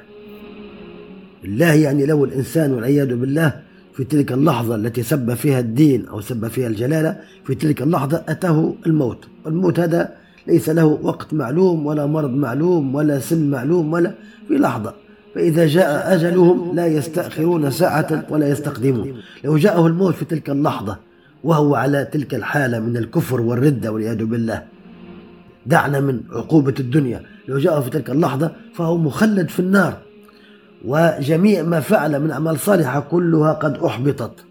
بالله 1.42 1.72
يعني 1.72 2.06
لو 2.06 2.24
الإنسان 2.24 2.72
والعياذ 2.72 3.16
بالله 3.16 3.61
في 3.94 4.04
تلك 4.04 4.33
اللحظة 4.33 4.74
التي 4.74 5.02
سب 5.02 5.35
فيها 5.35 5.61
الدين 5.61 6.06
أو 6.06 6.20
سب 6.20 6.48
فيها 6.48 6.66
الجلالة 6.66 7.16
في 7.44 7.54
تلك 7.54 7.83
اللحظة 7.83 8.24
أتاه 8.28 8.74
الموت. 8.87 9.24
الموت 9.46 9.80
هذا 9.80 10.14
ليس 10.46 10.68
له 10.68 10.85
وقت 10.85 11.35
معلوم 11.35 11.87
ولا 11.87 12.06
مرض 12.06 12.30
معلوم 12.30 12.94
ولا 12.94 13.18
سن 13.18 13.50
معلوم 13.50 13.92
ولا 13.92 14.14
في 14.48 14.54
لحظة. 14.54 14.94
فإذا 15.35 15.66
جاء 15.66 16.14
أجلهم 16.14 16.76
لا 16.76 16.87
يستأخرون 16.87 17.70
ساعة 17.70 18.26
ولا 18.30 18.48
يستقدمون. 18.48 19.14
لو 19.44 19.56
جاءه 19.56 19.87
الموت 19.87 20.14
في 20.14 20.24
تلك 20.24 20.50
اللحظة 20.50 20.96
وهو 21.44 21.74
على 21.74 22.04
تلك 22.12 22.35
الحالة 22.35 22.80
من 22.80 22.96
الكفر 22.96 23.40
والردة 23.40 23.92
والعياذ 23.92 24.24
بالله 24.24 24.62
دعنا 25.66 26.00
من 26.00 26.20
عقوبة 26.33 26.74
الدنيا. 26.80 27.29
لو 27.48 27.59
جاءه 27.59 27.81
في 27.81 27.90
تلك 27.90 28.11
اللحظة 28.11 28.53
فهو 28.74 28.96
مخلد 28.96 29.48
في 29.48 29.61
النار. 29.61 29.96
وجميع 30.85 31.62
ما 31.62 31.81
فعل 31.81 32.20
من 32.20 32.31
أعمال 32.31 32.61
صالحة 32.61 33.00
كلها 33.00 33.53
قد 33.53 33.76
أحبطت 33.76 34.44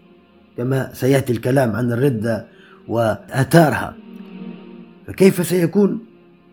كما 0.56 0.90
سيأتي 0.92 1.32
الكلام 1.32 1.76
عن 1.76 1.92
الردة 1.92 2.46
وآثارها. 2.88 3.94
فكيف 5.06 5.46
سيكون 5.46 5.98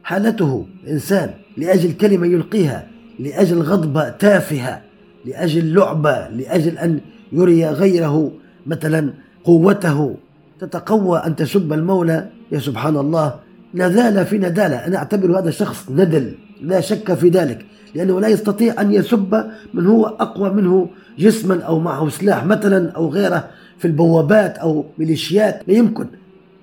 حالته 0.03 0.67
إنسان 0.87 1.29
لأجل 1.57 1.93
كلمة 1.93 2.27
يلقيها 2.27 2.87
لأجل 3.19 3.61
غضبة 3.61 4.09
تافهة 4.09 4.81
لأجل 5.25 5.73
لعبة 5.73 6.27
لأجل 6.27 6.77
أن 6.77 6.99
يري 7.31 7.65
غيره 7.65 8.31
مثلا 8.65 9.13
قوته؟ 9.43 10.15
تتقوى 10.59 11.19
أن 11.19 11.35
تسب 11.35 11.73
المولى؟ 11.73 12.29
يا 12.51 12.59
سبحان 12.59 12.97
الله 12.97 13.39
نذال 13.73 14.25
في 14.25 14.37
ندالة 14.37 14.87
أنا 14.87 14.97
أعتبر 14.97 15.39
هذا 15.39 15.49
الشخص 15.49 15.89
ندل 15.89 16.35
لا 16.61 16.81
شك 16.81 17.13
في 17.13 17.29
ذلك 17.29 17.65
لأنه 17.95 18.21
لا 18.21 18.27
يستطيع 18.27 18.81
أن 18.81 18.93
يسب 18.93 19.45
من 19.73 19.85
هو 19.87 20.05
أقوى 20.05 20.49
منه 20.49 20.89
جسما 21.19 21.61
أو 21.61 21.79
معه 21.79 22.09
سلاح 22.09 22.45
مثلا 22.45 22.91
أو 22.91 23.09
غيره 23.09 23.49
في 23.77 23.85
البوابات 23.85 24.57
أو 24.57 24.85
ميليشيات. 24.97 25.61
لا 25.67 25.73
يمكن. 25.73 26.07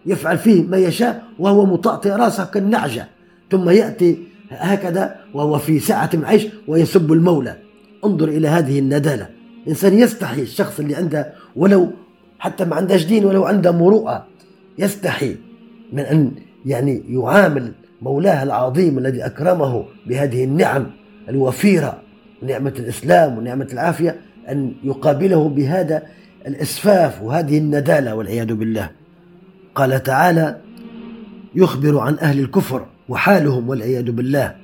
يفعل 0.06 0.38
فيه 0.38 0.62
ما 0.62 0.76
يشاء 0.76 1.22
وهو 1.38 1.66
مطأطئ 1.66 2.10
راسه 2.10 2.44
كالنعجة. 2.44 3.08
ثم 3.50 3.70
يأتي 3.70 4.18
هكذا 4.50 5.16
وهو 5.34 5.58
في 5.58 5.78
ساعة 5.80 6.10
من 6.14 6.24
عيش 6.24 6.46
ويسب 6.68 7.12
المولى. 7.12 7.56
انظر 8.04 8.28
إلى 8.28 8.48
هذه 8.48 8.78
الندالة 8.78 9.28
إنسان 9.68 9.98
يستحي 9.98 10.42
الشخص 10.42 10.80
اللي 10.80 10.94
عنده 10.94 11.32
ولو 11.56 11.90
حتى 12.38 12.64
ما 12.64 12.76
عندهش 12.76 13.04
دين 13.04 13.24
ولو 13.24 13.44
عنده 13.44 13.72
مروءة 13.72 14.26
يستحي 14.78 15.36
من 15.92 16.00
أن 16.00 16.30
يعني 16.64 17.02
يعامل 17.08 17.72
مولاه 18.02 18.42
العظيم 18.42 18.98
الذي 18.98 19.26
أكرمه 19.26 19.84
بهذه 20.06 20.44
النعم 20.44 20.86
الوفيرة 21.28 21.98
نعمة 22.42 22.72
الإسلام 22.78 23.38
ونعمة 23.38 23.68
العافية 23.72 24.16
أن 24.48 24.72
يقابله 24.84 25.48
بهذا 25.48 26.02
الإسفاف 26.46 27.22
وهذه 27.22 27.58
الندالة 27.58 28.14
والعياذ 28.14 28.54
بالله. 28.54 28.90
قال 29.74 30.02
تعالى 30.02 30.56
يخبر 31.54 31.98
عن 31.98 32.18
أهل 32.18 32.38
الكفر 32.38 32.86
وحالهم 33.08 33.68
والعياذ 33.68 34.10
بالله. 34.10 34.54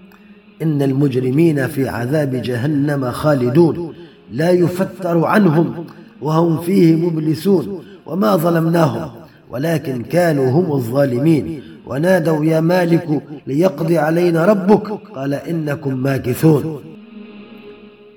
إن 0.63 0.83
المجرمين 0.83 1.67
في 1.67 1.89
عذاب 1.89 2.35
جهنم 2.35 3.11
خالدون. 3.11 3.95
لا 4.33 4.51
يفتر 4.51 5.25
عنهم 5.25 5.87
وهم 6.21 6.61
فيه 6.61 6.97
مبلسون. 6.97 7.85
وما 8.07 8.37
ظلمناهم 8.37 9.11
ولكن 9.51 10.03
كانوا 10.03 10.51
هم 10.51 10.73
الظالمين. 10.73 11.63
ونادوا 11.91 12.45
يا 12.45 12.61
مالك 12.61 13.23
ليقضي 13.47 13.99
علينا 13.99 14.45
ربك. 14.45 14.87
قال 15.15 15.35
إنكم 15.35 15.97
ماكثون. 15.97 16.81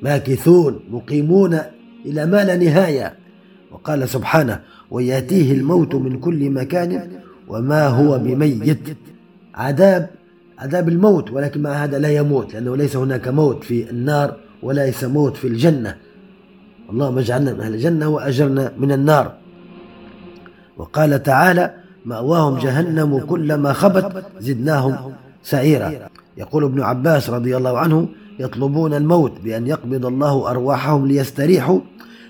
ماكثون 0.02 0.80
مقيمون 0.92 1.60
إلى 2.06 2.26
ما 2.26 2.44
لا 2.44 2.56
نهاية. 2.58 3.14
وقال 3.72 4.10
سبحانه 4.10 4.60
ويأتيه 4.92 5.52
الموت 5.54 5.96
من 5.96 6.20
كل 6.20 6.50
مكان 6.50 7.12
وما 7.48 7.88
هو 7.88 8.20
بميت. 8.20 8.98
عذاب 9.56 10.10
عذاب 10.60 10.90
الموت 10.90 11.32
ولكن 11.32 11.62
مع 11.62 11.72
هذا 11.72 12.00
لا 12.00 12.10
يموت 12.10 12.54
لأنه 12.54 12.78
ليس 12.78 12.96
هناك 12.96 13.28
موت 13.28 13.64
في 13.64 13.90
النار 13.90 14.36
وليس 14.64 15.04
موت 15.04 15.38
في 15.38 15.48
الجنة. 15.48 15.96
اللهم 16.90 17.18
اجعلنا 17.18 17.54
من 17.54 17.60
أهل 17.60 17.74
الجنة 17.74 18.08
وأجرنا 18.10 18.74
من 18.78 18.92
النار. 18.92 19.34
وقال 20.78 21.24
تعالى 21.24 21.83
مأواهم 22.06 22.60
جهنم 22.60 23.20
كلما 23.20 23.74
خبت 23.74 24.26
زدناهم 24.40 25.14
سعيرا. 25.44 25.92
يقول 26.38 26.64
ابن 26.64 26.82
عباس 26.82 27.30
رضي 27.30 27.58
الله 27.58 27.78
عنه 27.80 28.08
يطلبون 28.40 28.94
الموت 28.94 29.40
بأن 29.44 29.68
يقبض 29.68 30.06
الله 30.06 30.50
أرواحهم 30.50 31.08
ليستريحوا 31.08 31.80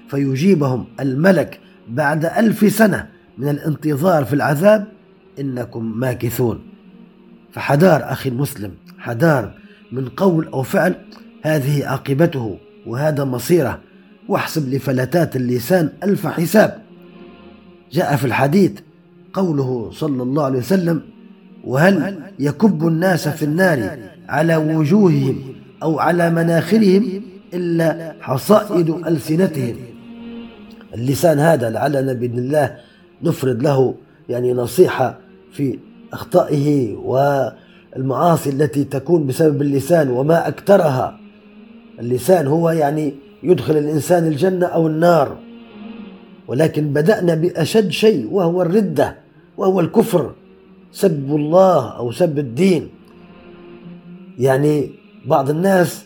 فيجيبهم 0.10 0.86
الملك 1.00 1.60
بعد 1.90 2.26
ألف 2.26 2.74
سنة 2.74 3.08
من 3.38 3.50
الانتظار 3.50 4.26
في 4.26 4.34
العذاب 4.34 4.88
إنكم 5.40 6.00
ماكثون. 6.00 6.60
فحذار 7.52 8.12
أخي 8.12 8.30
المسلم 8.30 8.72
حذار 9.00 9.52
من 9.92 10.10
قول 10.10 10.48
أو 10.48 10.64
فعل 10.64 10.96
هذه 11.42 11.86
عاقبته 11.88 12.58
وهذا 12.88 13.24
مصيره 13.24 13.80
واحسب 14.28 14.74
لفلتات 14.74 15.36
اللسان 15.36 15.90
ألف 16.04 16.28
حساب. 16.28 16.82
جاء 17.92 18.16
في 18.16 18.26
الحديث 18.26 18.72
قوله 19.34 19.90
صلى 19.94 20.24
الله 20.24 20.44
عليه 20.46 20.60
وسلم 20.60 21.02
وهل 21.64 22.20
يكب 22.40 22.88
الناس 22.88 23.28
في 23.28 23.46
النار 23.46 23.98
على 24.30 24.56
وجوههم 24.56 25.36
أو 25.84 26.00
على 26.00 26.30
مناخرهم 26.30 27.22
إلا 27.54 28.16
حصائد 28.20 28.90
ألسنتهم؟ 28.90 29.76
اللسان 30.94 31.40
هذا 31.40 31.70
لعلنا 31.70 32.14
بإذن 32.14 32.38
الله 32.38 32.78
نفرد 33.24 33.64
له 33.64 33.96
يعني 34.30 34.54
نصيحة 34.54 35.18
في 35.52 35.80
أخطائه 36.14 36.96
والمعاصي 36.96 38.50
التي 38.50 38.84
تكون 38.84 39.28
بسبب 39.28 39.62
اللسان 39.62 40.10
وما 40.10 40.48
أكثرها. 40.48 41.20
اللسان 42.00 42.48
هو 42.48 42.70
يعني 42.70 43.14
يدخل 43.44 43.78
الإنسان 43.78 44.28
الجنة 44.28 44.66
أو 44.66 44.88
النار. 44.88 45.38
ولكن 46.48 46.94
بدأنا 46.94 47.36
بأشد 47.36 47.90
شيء 47.90 48.28
وهو 48.32 48.62
الردة. 48.62 49.23
وهو 49.58 49.80
الكفر 49.80 50.32
سب 50.92 51.36
الله 51.36 51.98
أو 51.98 52.12
سب 52.12 52.40
الدين. 52.40 52.90
يعني 54.40 54.92
بعض 55.26 55.50
الناس 55.50 56.06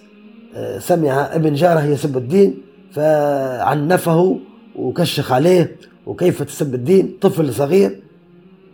آه، 0.56 0.80
سمع 0.80 1.36
ابن 1.36 1.54
جارة 1.54 1.84
يسب 1.86 2.18
الدين 2.18 2.62
فعنفه 2.92 4.40
وكشخ 4.76 5.32
عليه 5.32 5.76
وكيف 6.06 6.44
تسب 6.44 6.76
الدين؟ 6.76 7.18
طفل 7.22 7.54
صغير. 7.54 8.00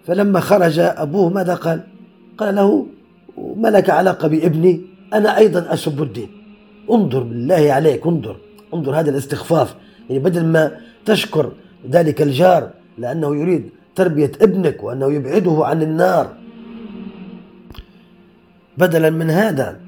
فلما 0.06 0.40
خرج 0.40 0.80
أبوه 0.80 1.30
ماذا 1.30 1.56
قال؟ 1.56 1.84
قال 2.38 2.56
له 2.56 2.86
ما 3.38 3.68
لك 3.68 3.90
علاقة 3.90 4.28
بابني 4.28 4.82
أنا 5.14 5.38
أيضا 5.38 5.74
أسب 5.74 6.04
الدين. 6.04 6.30
انظر 6.92 7.24
بالله 7.24 7.74
عليك 7.74 8.08
انظر 8.08 8.38
انظر 8.74 9.00
هذا 9.00 9.10
الاستخفاف. 9.10 9.76
يعني 10.10 10.24
بدل 10.24 10.46
ما 10.46 10.78
تشكر 11.06 11.52
ذلك 11.92 12.22
الجار 12.22 12.70
لأنه 12.98 13.36
يريد 13.36 13.70
تربية 13.96 14.32
ابنك 14.42 14.84
وأنه 14.84 15.14
يبعده 15.14 15.66
عن 15.66 15.82
النار. 15.82 16.34
بدلا 18.78 19.10
من 19.10 19.30
هذا 19.30 19.80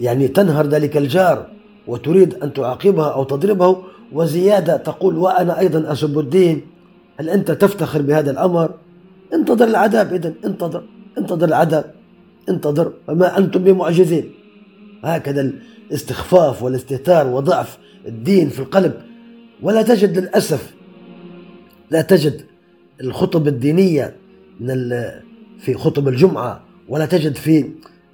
يعني 0.00 0.28
تنهر 0.28 0.66
ذلك 0.66 0.96
الجار 0.96 1.46
وتريد 1.86 2.34
أن 2.34 2.52
تعاقبها 2.52 3.12
أو 3.12 3.24
تضربه 3.24 3.82
وزيادة 4.12 4.76
تقول 4.76 5.16
وأنا 5.16 5.58
أيضا 5.58 5.92
أسب 5.92 6.18
الدين. 6.18 6.60
هل 7.20 7.30
أنت 7.30 7.50
تفتخر 7.50 8.02
بهذا 8.02 8.30
الأمر؟ 8.30 8.74
انتظر 9.34 9.64
العذاب 9.64 10.12
إذن 10.12 10.34
انتظر 10.44 10.82
انتظر 11.18 11.46
العذاب 11.46 11.94
انتظر. 12.48 12.92
وما 13.08 13.38
أنتم 13.38 13.64
بمعجزين. 13.64 14.30
هكذا 15.04 15.52
الاستخفاف 15.90 16.62
والاستهتار 16.62 17.26
وضعف 17.26 17.78
الدين 18.06 18.48
في 18.48 18.58
القلب. 18.58 18.92
ولا 19.62 19.82
تجد 19.82 20.18
للأسف 20.18 20.74
لا 21.90 22.02
تجد 22.02 22.40
الخطب 23.00 23.48
الدينية 23.48 24.14
من 24.60 24.90
في 25.58 25.74
خطب 25.74 26.08
الجمعة 26.08 26.60
ولا 26.88 27.06
تجد 27.06 27.34
في 27.36 27.64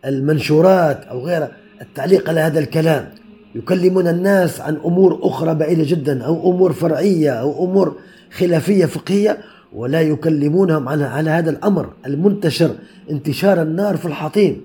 المنشورات 0.04 1.04
أو 1.04 1.26
غيرها 1.26 1.50
التعليق 1.80 2.28
على 2.28 2.40
هذا 2.40 2.58
الكلام. 2.58 3.08
يكلمون 3.54 4.08
الناس 4.08 4.60
عن 4.60 4.76
أمور 4.84 5.18
أخرى 5.22 5.54
بعيدة 5.54 5.84
جدا 5.86 6.24
أو 6.24 6.50
أمور 6.50 6.72
فرعية 6.72 7.30
أو 7.30 7.64
أمور 7.64 7.96
خلافية 8.30 8.86
فقهية 8.86 9.38
ولا 9.72 10.00
يكلمونهم 10.00 10.88
على 10.88 11.04
على 11.04 11.30
هذا 11.30 11.50
الأمر 11.50 11.92
المنتشر 12.06 12.70
انتشار 13.10 13.62
النار 13.62 13.96
في 13.96 14.06
الحطيم. 14.06 14.64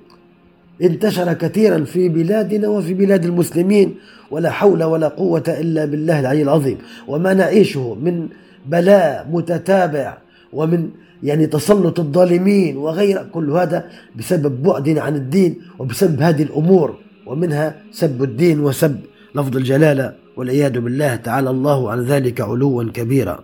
انتشر 0.81 1.33
كثيرا 1.33 1.83
في 1.83 2.09
بلادنا 2.09 2.67
وفي 2.67 2.93
بلاد 2.93 3.25
المسلمين 3.25 3.95
ولا 4.31 4.49
حول 4.51 4.83
ولا 4.83 5.07
قوة 5.07 5.43
إلا 5.47 5.85
بالله 5.85 6.19
العلي 6.19 6.41
العظيم. 6.41 6.77
وما 7.07 7.33
نعيشه 7.33 7.97
من 8.01 8.27
بلاء 8.67 9.27
متتابع 9.31 10.17
ومن 10.53 10.89
يعني 11.23 11.47
تسلط 11.47 11.99
الظالمين 11.99 12.77
وغير 12.77 13.23
كل 13.33 13.51
هذا 13.51 13.89
بسبب 14.15 14.63
بعدنا 14.63 15.01
عن 15.01 15.15
الدين 15.15 15.61
وبسبب 15.79 16.21
هذه 16.21 16.43
الأمور 16.43 16.97
ومنها 17.25 17.75
سب 17.91 18.23
الدين 18.23 18.59
وسب 18.59 18.99
لفظ 19.35 19.57
الجلالة 19.57 20.13
والعياذ 20.37 20.79
بالله 20.79 21.15
تعالى 21.15 21.49
الله 21.49 21.91
عن 21.91 21.99
ذلك 22.01 22.41
علوا 22.41 22.83
كبيرا. 22.83 23.43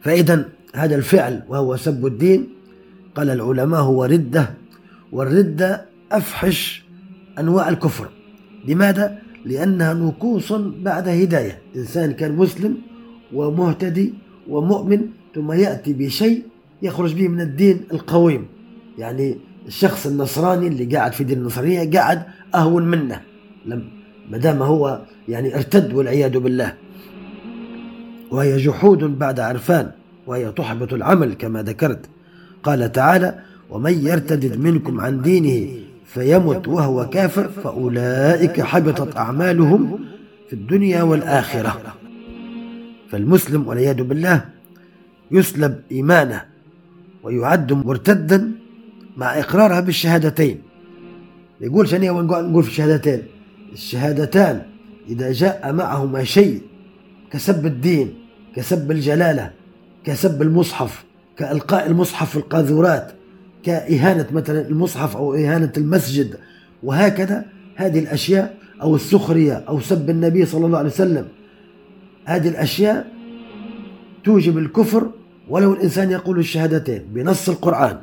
فإذا 0.00 0.44
هذا 0.74 0.94
الفعل 0.96 1.42
وهو 1.48 1.76
سب 1.76 2.06
الدين 2.06 2.48
قال 3.14 3.30
العلماء 3.30 3.80
هو 3.80 4.04
ردة 4.04 4.50
والردة 5.12 5.84
أفحش 6.12 6.84
أنواع 7.38 7.68
الكفر. 7.68 8.08
لماذا؟ 8.68 9.18
لأنها 9.44 9.94
نكوص 9.94 10.52
بعد 10.82 11.08
هداية. 11.08 11.58
إنسان 11.76 12.12
كان 12.12 12.32
مسلم 12.36 12.76
ومهتدي 13.34 14.14
ومؤمن 14.48 15.06
ثم 15.34 15.52
يأتي 15.52 15.92
بشيء 15.92 16.42
يخرج 16.82 17.14
به 17.14 17.28
من 17.28 17.40
الدين 17.40 17.80
القويم. 17.92 18.46
يعني 18.98 19.36
الشخص 19.66 20.06
النصراني 20.06 20.66
اللي 20.66 20.84
قاعد 20.96 21.12
في 21.12 21.24
دين 21.24 21.38
النصرانية 21.38 21.90
قاعد 21.90 22.22
أهون 22.54 22.86
منه. 22.86 23.20
لم 23.66 23.84
ما 24.30 24.38
دام 24.38 24.62
هو 24.62 25.00
يعني 25.28 25.56
ارتد 25.56 25.92
والعياذ 25.92 26.38
بالله. 26.38 26.74
وهي 28.30 28.56
جحود 28.56 29.18
بعد 29.18 29.40
عرفان 29.40 29.90
وهي 30.26 30.52
تحبط 30.52 30.92
العمل 30.92 31.34
كما 31.34 31.62
ذكرت. 31.62 32.06
قال 32.62 32.92
تعالى 32.92 33.38
ومن 33.70 34.06
يرتد 34.06 34.58
منكم 34.58 35.00
عن 35.00 35.22
دينه 35.22 35.68
فيمت 36.04 36.68
وهو 36.68 37.08
كافر 37.08 37.48
فأولئك 37.48 38.60
حبطت 38.60 39.16
أعمالهم 39.16 39.98
في 40.48 40.52
الدنيا 40.52 41.02
والآخرة. 41.02 42.01
فالمسلم 43.12 43.66
والعياذ 43.68 44.02
بالله 44.02 44.44
يسلب 45.30 45.80
إيمانه 45.92 46.42
ويعد 47.22 47.72
مرتدا 47.72 48.50
مع 49.16 49.38
إقرارها 49.38 49.80
بالشهادتين. 49.80 50.62
يقول 51.60 51.88
شنو 51.88 52.22
نقول 52.22 52.62
في 52.62 52.68
الشهادتين؟ 52.68 53.22
الشهادتان 53.72 54.62
إذا 55.08 55.32
جاء 55.32 55.72
معهما 55.72 56.24
شيء 56.24 56.62
كسب 57.30 57.66
الدين 57.66 58.14
كسب 58.56 58.90
الجلالة 58.90 59.50
كسب 60.04 60.42
المصحف 60.42 61.04
كإلقاء 61.36 61.86
المصحف 61.86 62.30
في 62.30 62.36
القاذورات 62.36 63.12
كإهانة 63.62 64.26
مثلا 64.32 64.68
المصحف 64.68 65.16
أو 65.16 65.34
إهانة 65.34 65.72
المسجد 65.76 66.36
وهكذا 66.82 67.44
هذه 67.76 67.98
الأشياء 67.98 68.56
أو 68.82 68.94
السخرية 68.96 69.64
أو 69.68 69.80
سب 69.80 70.10
النبي 70.10 70.46
صلى 70.46 70.66
الله 70.66 70.78
عليه 70.78 70.90
وسلم. 70.90 71.28
هذه 72.24 72.48
الأشياء 72.48 73.12
توجب 74.24 74.58
الكفر 74.58 75.10
ولو 75.48 75.72
الإنسان 75.72 76.10
يقول 76.10 76.38
الشهادتين 76.38 77.02
بنص 77.14 77.48
القرآن. 77.48 77.98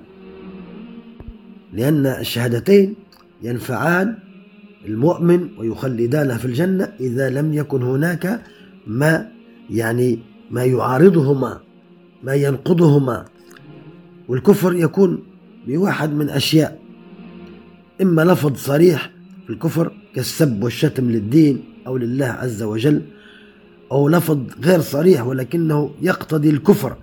لأن 1.73 2.05
الشهادتين 2.05 2.95
ينفعان 3.41 4.17
المؤمن 4.86 5.49
ويخلدانه 5.58 6.38
في 6.38 6.45
الجنة 6.45 6.93
إذا 6.99 7.29
لم 7.29 7.53
يكن 7.53 7.84
هناك 7.84 8.41
ما 8.88 9.27
يعني 9.69 10.19
ما 10.51 10.63
يعارضهما 10.63 11.60
ما 12.23 12.34
ينقضهما. 12.34 13.25
والكفر 14.27 14.75
يكون 14.75 15.23
بواحد 15.67 16.13
من 16.13 16.29
أشياء. 16.29 16.79
إما 18.01 18.21
لفظ 18.21 18.55
صريح 18.55 19.12
في 19.47 19.53
الكفر 19.53 19.91
كالسب 20.15 20.63
والشتم 20.63 21.12
للدين 21.12 21.63
أو 21.88 21.97
لله 21.97 22.25
عز 22.25 22.63
وجل 22.63 23.01
أو 23.91 24.10
لفظ 24.10 24.39
غير 24.63 24.82
صريح 24.82 25.28
ولكنه 25.28 25.91
يقتضي 26.02 26.49
الكفر 26.49 26.95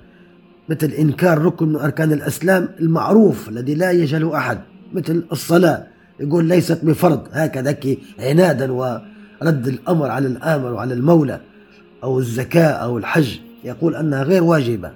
مثل 0.69 0.91
إنكار 0.91 1.39
ركن 1.39 1.69
من 1.69 1.77
أركان 1.77 2.13
الإسلام 2.13 2.69
المعروف 2.81 3.49
الذي 3.49 3.75
لا 3.75 3.91
يجهله 3.91 4.37
أحد 4.37 4.59
مثل 4.95 5.25
الصلاة 5.33 5.87
يقول 6.21 6.45
ليست 6.45 6.85
بفرض 6.85 7.29
هكذا 7.33 7.77
عنادا 8.19 8.73
ورد 8.73 9.69
الأمر 9.69 10.11
على 10.11 10.27
الآمر 10.27 10.73
وعلى 10.73 10.95
المولى 10.95 11.41
أو 12.05 12.19
الزكاة 12.19 12.71
أو 12.71 12.99
الحج 12.99 13.39
يقول 13.65 13.97
أنها 13.97 14.23
غير 14.23 14.45
واجبة. 14.45 14.91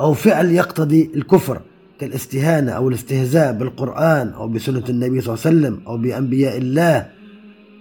أو 0.00 0.14
فعل 0.14 0.50
يقتضي 0.50 1.10
الكفر 1.14 1.60
كالاستهانة 2.00 2.72
أو 2.72 2.88
الاستهزاء 2.88 3.52
بالقرآن 3.52 4.28
أو 4.28 4.48
بسنة 4.48 4.84
النبي 4.88 5.20
صلى 5.20 5.34
الله 5.34 5.46
عليه 5.46 5.56
وسلم 5.56 5.80
أو 5.86 5.98
بأنبياء 5.98 6.58
الله 6.58 7.06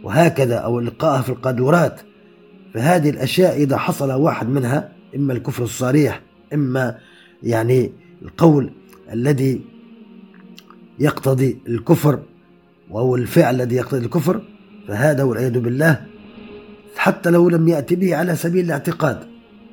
وهكذا 0.03 0.55
أو 0.55 0.79
إلقاءها 0.79 1.21
في 1.21 1.29
القادورات 1.29 2.01
فهذه 2.75 3.09
الأشياء 3.09 3.57
إذا 3.57 3.77
حصل 3.77 4.11
واحد 4.11 4.49
منها 4.49 4.91
إما 5.15 5.33
الكفر 5.33 5.63
الصريح 5.63 6.21
إما 6.53 6.97
يعني 7.43 7.91
القول 8.21 8.71
الذي 9.13 9.61
يقتضي 10.99 11.57
الكفر 11.67 12.19
وهو 12.89 13.15
الفعل 13.15 13.55
الذي 13.55 13.75
يقتضي 13.75 14.05
الكفر 14.05 14.41
فهذا 14.88 15.23
والعياذ 15.23 15.59
بالله 15.59 16.05
حتى 16.95 17.29
لو 17.29 17.49
لم 17.49 17.67
يأتي 17.67 17.95
به 17.95 18.15
على 18.15 18.35
سبيل 18.35 18.65
الاعتقاد. 18.65 19.19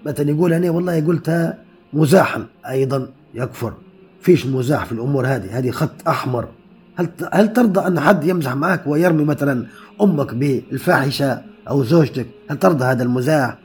مثلا 0.07 0.31
يقول 0.31 0.53
أنا 0.53 0.71
والله 0.71 1.07
قلتها 1.07 1.59
مزاحا 1.93 2.47
أيضا 2.69 3.09
يكفر. 3.35 3.73
فيش 4.21 4.47
مزاح 4.47 4.85
في 4.85 4.93
الأمور 4.93 5.27
هذه؟ 5.27 5.59
هذه 5.59 5.71
خط 5.71 6.09
أحمر. 6.09 6.49
هل 6.97 7.09
هل 7.33 7.53
ترضى 7.53 7.87
أن 7.87 8.01
حد 8.01 8.25
يمزح 8.25 8.55
معك 8.55 8.87
ويرمي 8.87 9.25
مثلا 9.25 9.67
أمك 10.01 10.35
بالفاحشة؟ 10.35 11.52
أو 11.69 11.85
زوجتك 11.85 12.27
هل 12.51 12.59
ترضى 12.59 12.85
هذا 12.85 13.03
المزاح 13.03 13.59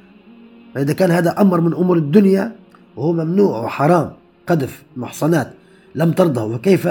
فإذا 0.75 0.93
كان 0.93 1.11
هذا 1.11 1.41
أمر 1.41 1.61
من 1.61 1.73
أمور 1.73 1.97
الدنيا 1.97 2.55
وهو 2.95 3.13
ممنوع 3.13 3.63
وحرام 3.63 4.11
قذف 4.47 4.83
محصنات 4.97 5.53
لم 5.95 6.11
ترضه 6.11 6.43
وكيف 6.43 6.89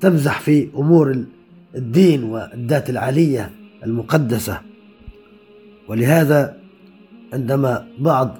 تمزح 0.00 0.40
في 0.40 0.68
أمور 0.76 1.24
الدين 1.74 2.24
والذات 2.24 2.90
العالية 2.90 3.50
المقدسة. 3.84 4.60
ولهذا 5.88 6.56
عندما 7.32 7.86
بعض 7.98 8.38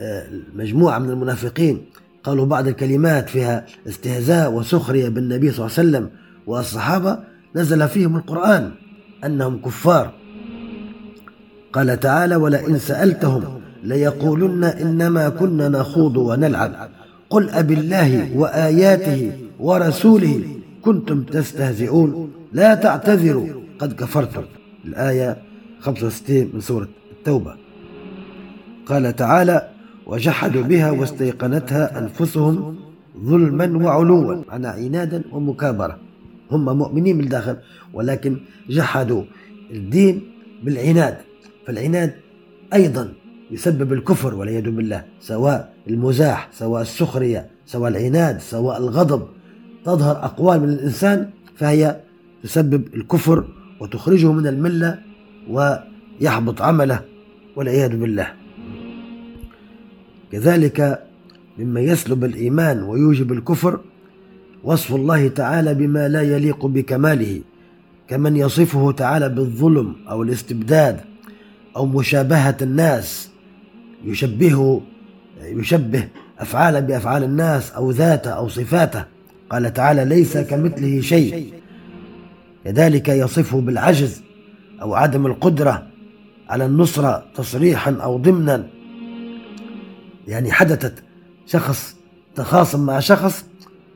آه، 0.00 0.26
مجموعة 0.54 0.98
من 0.98 1.10
المنافقين 1.10 1.84
قالوا 2.24 2.46
بعض 2.46 2.68
الكلمات 2.68 3.28
فيها 3.28 3.66
استهزاء 3.88 4.52
وسخرية 4.52 5.08
بالنبي 5.08 5.52
صلى 5.52 5.66
الله 5.66 5.78
عليه 5.78 5.88
وسلم 5.88 6.10
والصحابة 6.46 7.18
نزل 7.56 7.88
فيهم 7.88 8.16
القرآن 8.16 8.72
أنهم 9.24 9.58
كفار. 9.60 10.12
قال 11.74 12.00
تعالى 12.00 12.36
ولئن 12.36 12.78
سألتهم 12.78 13.42
ليقولن 13.82 14.64
إنما 14.64 15.28
كنا 15.28 15.68
نخوض 15.68 16.16
ونلعب. 16.16 16.72
قل 17.30 17.50
أب 17.50 17.70
الله 17.70 18.38
وآياته 18.38 19.32
ورسوله 19.60 20.42
كنتم 20.82 21.22
تستهزئون. 21.22 22.30
لا 22.52 22.74
تعتذروا 22.74 23.46
قد 23.78 23.92
كفرتم. 23.92 24.42
الآية 24.84 25.36
65 25.80 26.50
من 26.54 26.60
سورة 26.60 26.88
التوبة. 27.12 27.54
قال 28.86 29.16
تعالى 29.16 29.68
وجحدوا 30.06 30.62
بها 30.62 30.90
واستيقنتها 30.90 31.98
أنفسهم 31.98 32.76
ظلما 33.24 33.84
وعلوا 33.84 34.42
معنى 34.48 34.66
عنادا 34.66 35.22
ومكابرة. 35.32 35.98
هم 36.50 36.78
مؤمنين 36.78 37.18
بالداخل 37.18 37.56
ولكن 37.94 38.36
جحدوا 38.70 39.22
الدين 39.70 40.22
بالعناد. 40.62 41.16
فالعناد 41.66 42.14
أيضا 42.74 43.12
يسبب 43.50 43.92
الكفر 43.92 44.34
والعياذ 44.34 44.70
بالله 44.70 45.04
سواء 45.20 45.74
المزاح 45.88 46.48
سواء 46.52 46.82
السخرية 46.82 47.46
سواء 47.66 47.90
العناد 47.90 48.40
سواء 48.40 48.78
الغضب. 48.78 49.26
تظهر 49.84 50.24
أقوال 50.24 50.60
من 50.60 50.68
الإنسان 50.68 51.30
فهي 51.56 52.00
تسبب 52.42 52.94
الكفر 52.94 53.44
وتخرجه 53.80 54.32
من 54.32 54.46
الملة 54.46 54.98
ويحبط 55.50 56.62
عمله 56.62 57.00
والعياذ 57.56 57.96
بالله. 57.96 58.32
كذلك 60.32 61.04
مما 61.58 61.80
يسلب 61.80 62.24
الإيمان 62.24 62.82
ويوجب 62.82 63.32
الكفر 63.32 63.80
وصف 64.64 64.94
الله 64.94 65.28
تعالى 65.28 65.74
بما 65.74 66.08
لا 66.08 66.22
يليق 66.22 66.66
بكماله 66.66 67.40
كمن 68.08 68.36
يصفه 68.36 68.92
تعالى 68.92 69.28
بالظلم 69.28 69.96
أو 70.10 70.22
الاستبداد. 70.22 71.00
أو 71.76 71.86
مشابهة 71.86 72.56
الناس 72.62 73.30
يشبهه 74.04 74.80
يشبه 75.42 76.08
أفعالا 76.38 76.80
بأفعال 76.80 77.24
الناس 77.24 77.72
أو 77.72 77.90
ذاته 77.90 78.30
أو 78.30 78.48
صفاته. 78.48 79.04
قال 79.50 79.72
تعالى 79.72 80.04
ليس 80.04 80.38
كمثله 80.38 81.00
شيء. 81.00 81.52
كذلك 82.64 83.08
يصفه 83.08 83.60
بالعجز 83.60 84.22
أو 84.82 84.94
عدم 84.94 85.26
القدرة 85.26 85.86
على 86.48 86.66
النصرة 86.66 87.24
تصريحا 87.34 87.92
أو 88.02 88.18
ضمنا. 88.18 88.66
يعني 90.28 90.52
حدثت 90.52 90.94
شخص 91.46 91.96
تخاصم 92.34 92.86
مع 92.86 93.00
شخص 93.00 93.44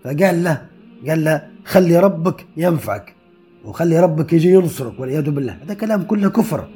فقال 0.04 0.44
له 0.44 0.62
قال 1.08 1.24
له 1.24 1.42
خلي 1.64 1.98
ربك 1.98 2.46
ينفعك 2.56 3.14
وخلي 3.64 4.00
ربك 4.00 4.32
يجي 4.32 4.50
ينصرك 4.50 5.00
والعياذ 5.00 5.30
بالله. 5.30 5.58
هذا 5.64 5.74
كلام 5.74 6.02
كله 6.02 6.30
كفر. 6.30 6.68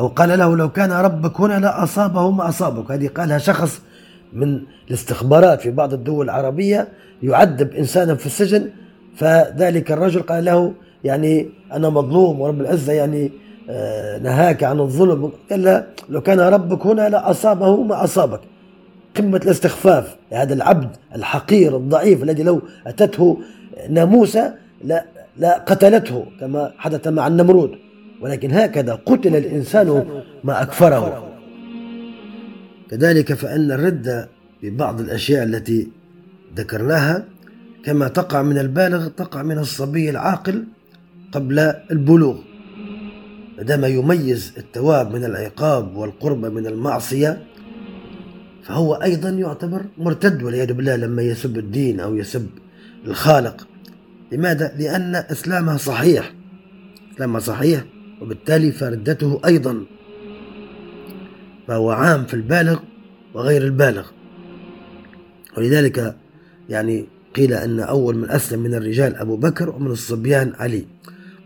أو 0.00 0.08
قال 0.08 0.38
له 0.38 0.56
لو 0.56 0.68
كان 0.68 0.92
ربك 0.92 1.40
هنا 1.40 1.58
لأصابه 1.58 2.30
ما 2.30 2.48
أصابك. 2.48 2.90
هذه 2.90 3.08
قالها 3.08 3.38
شخص 3.38 3.80
من 4.32 4.60
الاستخبارات 4.88 5.60
في 5.60 5.70
بعض 5.70 5.92
الدول 5.92 6.24
العربية 6.24 6.88
يعذب 7.22 7.74
إنسانا 7.74 8.14
في 8.14 8.26
السجن 8.26 8.70
فذلك 9.16 9.92
الرجل 9.92 10.22
قال 10.22 10.44
له 10.44 10.72
يعني 11.04 11.48
أنا 11.72 11.90
مظلوم 11.90 12.40
ورب 12.40 12.60
العزة 12.60 12.92
يعني 12.92 13.32
آه، 13.70 14.18
نهاك 14.18 14.64
عن 14.64 14.80
الظلم. 14.80 15.32
قال 15.50 15.64
له 15.64 15.86
لو 16.08 16.20
كان 16.20 16.40
ربك 16.40 16.86
هنا 16.86 17.08
لأصابه 17.08 17.82
ما 17.82 18.04
أصابك. 18.04 18.40
قمة 19.16 19.40
الاستخفاف 19.44 20.16
هذا 20.32 20.54
العبد 20.54 20.90
الحقير 21.14 21.76
الضعيف 21.76 22.22
الذي 22.22 22.42
لو 22.42 22.62
أتته 22.86 23.40
ناموسة 23.90 24.54
لا, 24.84 25.04
لا 25.36 25.58
قتلته 25.58 26.24
كما 26.40 26.72
حدث 26.78 27.08
مع 27.08 27.26
النمرود. 27.26 27.89
ولكن 28.20 28.52
هكذا 28.52 28.94
قتل 28.94 29.36
الإنسان 29.36 30.04
ما 30.44 30.62
أكفره. 30.62 31.26
كذلك 32.90 33.32
فإن 33.32 33.72
الردة 33.72 34.28
ببعض 34.62 35.00
الأشياء 35.00 35.44
التي 35.44 35.88
ذكرناها 36.56 37.24
كما 37.84 38.08
تقع 38.08 38.42
من 38.42 38.58
البالغ 38.58 39.08
تقع 39.08 39.42
من 39.42 39.58
الصبي 39.58 40.10
العاقل 40.10 40.64
قبل 41.32 41.58
البلوغ. 41.90 42.38
عندما 43.58 43.86
يميز 43.86 44.52
التواب 44.58 45.14
من 45.14 45.24
العقاب 45.24 45.96
والقرب 45.96 46.46
من 46.46 46.66
المعصية 46.66 47.42
فهو 48.62 48.94
أيضا 48.94 49.28
يعتبر 49.30 49.84
مرتد 49.98 50.42
والعياذ 50.42 50.72
بالله 50.72 50.96
لما 50.96 51.22
يسب 51.22 51.58
الدين 51.58 52.00
أو 52.00 52.16
يسب 52.16 52.46
الخالق. 53.06 53.68
لماذا؟ 54.32 54.72
لأن 54.78 55.14
إسلامه 55.14 55.76
صحيح. 55.76 56.34
إسلامه 57.14 57.38
صحيح. 57.38 57.84
وبالتالي 58.20 58.72
فردته 58.72 59.40
أيضا. 59.44 59.84
فهو 61.68 61.90
عام 61.90 62.24
في 62.26 62.34
البالغ 62.34 62.78
وغير 63.34 63.62
البالغ. 63.62 64.06
ولذلك 65.58 66.16
يعني 66.68 67.06
قيل 67.34 67.52
أن 67.52 67.80
أول 67.80 68.16
من 68.16 68.30
أسلم 68.30 68.60
من 68.60 68.74
الرجال 68.74 69.16
أبو 69.16 69.36
بكر 69.36 69.70
ومن 69.70 69.90
الصبيان 69.90 70.52
علي. 70.58 70.86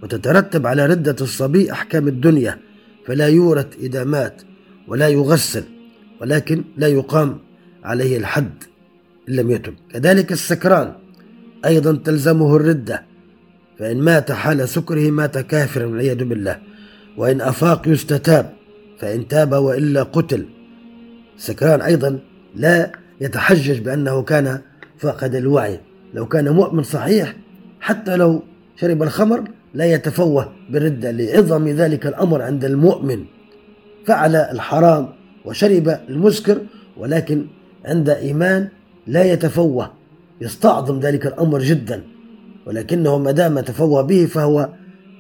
وتترتب 0.03 0.67
على 0.67 0.87
ردة 0.87 1.17
الصبي 1.21 1.73
أحكام 1.73 2.09
الدنيا 2.09 2.59
فلا 3.07 3.29
يورث 3.29 3.79
إذا 3.79 4.05
مات 4.05 4.43
ولا 4.89 5.09
يغسل 5.09 5.65
ولكن 6.21 6.65
لا 6.77 6.89
يقام 6.89 7.39
عليه 7.85 8.19
الحد 8.19 8.65
إن 9.29 9.35
لم 9.35 9.51
يتب. 9.51 9.75
كذلك 9.91 10.33
السكران 10.33 10.93
أيضا 11.65 11.97
تلزمه 11.97 12.57
الردة 12.57 13.03
فإن 13.79 14.01
مات 14.01 14.33
حال 14.33 14.69
سكره 14.69 15.11
مات 15.11 15.39
كافرا 15.39 15.87
والعياذ 15.87 16.25
بالله. 16.25 16.59
وإن 17.17 17.41
أفاق 17.41 17.89
يستتاب 17.89 18.53
فإن 18.99 19.29
تاب 19.29 19.53
وإلا 19.53 20.03
قتل. 20.03 20.47
السكران 21.37 21.81
أيضا 21.81 22.19
لا 22.55 22.93
يتحجج 23.21 23.79
بأنه 23.79 24.23
كان 24.23 24.61
فقد 24.99 25.35
الوعي. 25.35 25.81
لو 26.15 26.27
كان 26.27 26.49
مؤمن 26.49 26.83
صحيح 26.83 27.37
حتى 27.81 28.17
لو 28.17 28.43
شرب 28.77 29.03
الخمر 29.03 29.45
لا 29.75 29.85
يتفوه 29.85 30.53
بالردة 30.71 31.11
لعظم 31.11 31.69
ذلك 31.69 32.07
الأمر 32.07 32.43
عند 32.43 32.65
المؤمن. 32.65 33.25
فعل 34.07 34.37
الحرام 34.37 35.09
وشرب 35.45 35.89
المسكر 36.09 36.61
ولكن 36.97 37.47
عند 37.85 38.09
إيمان 38.11 38.69
لا 39.07 39.25
يتفوه. 39.25 39.91
يستعظم 40.41 41.01
ذلك 41.01 41.27
الأمر 41.27 41.59
جدا. 41.59 42.03
ولكنه 42.67 43.19
ما 43.19 43.31
دام 43.31 43.61
تفوه 43.61 44.03
به 44.03 44.27
فهو 44.27 44.69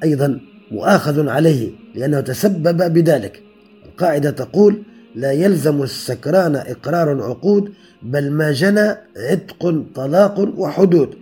أيضا 0.05 0.41
مؤاخذ 0.71 1.29
عليه 1.29 1.71
لأنه 1.95 2.21
تسبب 2.21 2.92
بذلك. 2.92 3.42
القاعدة 3.87 4.31
تقول 4.31 4.83
لا 5.15 5.33
يلزم 5.33 5.83
السكران 5.83 6.57
إقرار 6.57 7.23
عقود 7.23 7.73
بل 8.03 8.31
ما 8.31 8.53
جنى 8.53 8.97
عتق 9.17 9.85
طلاق 9.95 10.40
وحدود. 10.57 11.15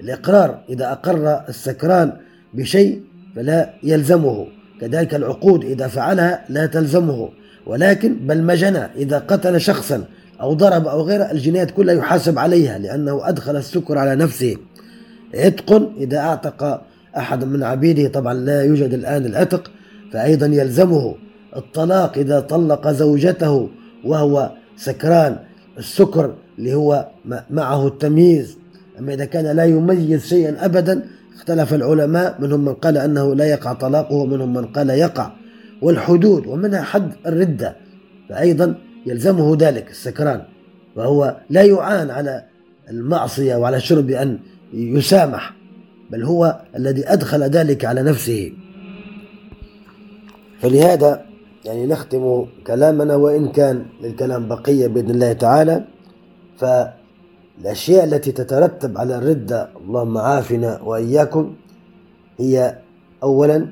الإقرار 0.00 0.64
إذا 0.68 0.92
أقر 0.92 1.40
السكران 1.48 2.12
بشيء 2.54 3.02
فلا 3.36 3.74
يلزمه. 3.82 4.46
كذلك 4.80 5.14
العقود 5.14 5.64
إذا 5.64 5.86
فعلها 5.86 6.44
لا 6.48 6.66
تلزمه. 6.66 7.28
ولكن 7.66 8.14
بل 8.26 8.42
ما 8.42 8.54
جنى 8.54 8.78
إذا 8.78 9.18
قتل 9.18 9.60
شخصا 9.60 10.04
أو 10.40 10.54
ضرب 10.54 10.86
أو 10.86 11.02
غيره 11.02 11.30
الجنايات 11.30 11.70
كلها 11.70 11.94
يحاسب 11.94 12.38
عليها 12.38 12.78
لأنه 12.78 13.28
أدخل 13.28 13.56
السكر 13.56 13.98
على 13.98 14.16
نفسه. 14.16 14.56
عتق 15.34 15.92
إذا 15.96 16.18
أعتق 16.18 16.82
أحد 17.16 17.44
من 17.44 17.62
عبيده 17.62 18.08
طبعا 18.08 18.34
لا 18.34 18.62
يوجد 18.62 18.94
الآن 18.94 19.26
العتق 19.26 19.70
فأيضا 20.12 20.46
يلزمه 20.46 21.14
الطلاق 21.56 22.18
إذا 22.18 22.40
طلق 22.40 22.88
زوجته 22.88 23.68
وهو 24.04 24.52
سكران. 24.76 25.36
السكر 25.78 26.34
اللي 26.58 26.74
هو 26.74 27.08
معه 27.50 27.86
التمييز. 27.86 28.58
أما 28.98 29.14
إذا 29.14 29.24
كان 29.24 29.56
لا 29.56 29.64
يميز 29.64 30.26
شيئا 30.26 30.64
أبدا 30.64 31.02
اختلف 31.36 31.74
العلماء 31.74 32.36
منهم 32.40 32.64
من 32.64 32.74
قال 32.74 32.98
أنه 32.98 33.34
لا 33.34 33.44
يقع 33.44 33.72
طلاقه 33.72 34.14
ومنهم 34.14 34.54
من 34.54 34.64
قال 34.66 34.90
يقع. 34.90 35.32
والحدود 35.82 36.46
ومنها 36.46 36.82
حد 36.82 37.12
الردة 37.26 37.76
فأيضا 38.28 38.74
يلزمه 39.06 39.56
ذلك 39.60 39.90
السكران. 39.90 40.42
وهو 40.96 41.36
لا 41.50 41.62
يعان 41.62 42.10
على 42.10 42.44
المعصية 42.90 43.56
وعلى 43.56 43.76
الشرب 43.76 44.10
أن 44.10 44.38
يسامح 44.72 45.54
بل 46.10 46.24
هو 46.24 46.60
الذي 46.76 47.12
أدخل 47.12 47.42
ذلك 47.42 47.84
على 47.84 48.02
نفسه. 48.02 48.52
فلهذا 50.60 51.24
يعني 51.64 51.86
نختم 51.86 52.46
كلامنا 52.66 53.14
وإن 53.16 53.48
كان 53.48 53.86
للكلام 54.02 54.48
بقية 54.48 54.86
بإذن 54.86 55.10
الله 55.10 55.32
تعالى 55.32 55.84
فالأشياء 56.58 58.04
التي 58.04 58.32
تترتب 58.32 58.98
على 58.98 59.18
الردة 59.18 59.68
اللهم 59.80 60.18
عافنا 60.18 60.80
وإياكم 60.82 61.54
هي 62.38 62.78
أولا 63.22 63.68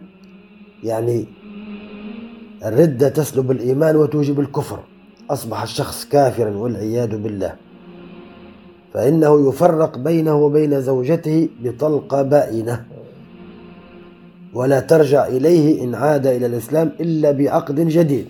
يعني 0.85 1.27
الردة 2.65 3.09
تسلب 3.09 3.51
الإيمان 3.51 3.97
وتوجب 3.97 4.41
الكفر. 4.41 4.81
أصبح 5.31 5.63
الشخص 5.63 6.05
كافرا 6.05 6.51
والعياذ 6.57 7.17
بالله. 7.17 7.57
فإنه 8.97 9.49
يفرق 9.49 9.99
بينه 9.99 10.37
وبين 10.37 10.81
زوجته 10.81 11.49
بطلقة 11.63 12.23
بائنة. 12.23 12.85
ولا 14.55 14.81
ترجع 14.81 15.27
إليه 15.27 15.85
إن 15.85 15.95
عاد 15.95 16.27
إلى 16.27 16.47
الإسلام 16.47 16.93
إلا 17.01 17.31
بعقد 17.31 17.81
جديد. 17.81 18.27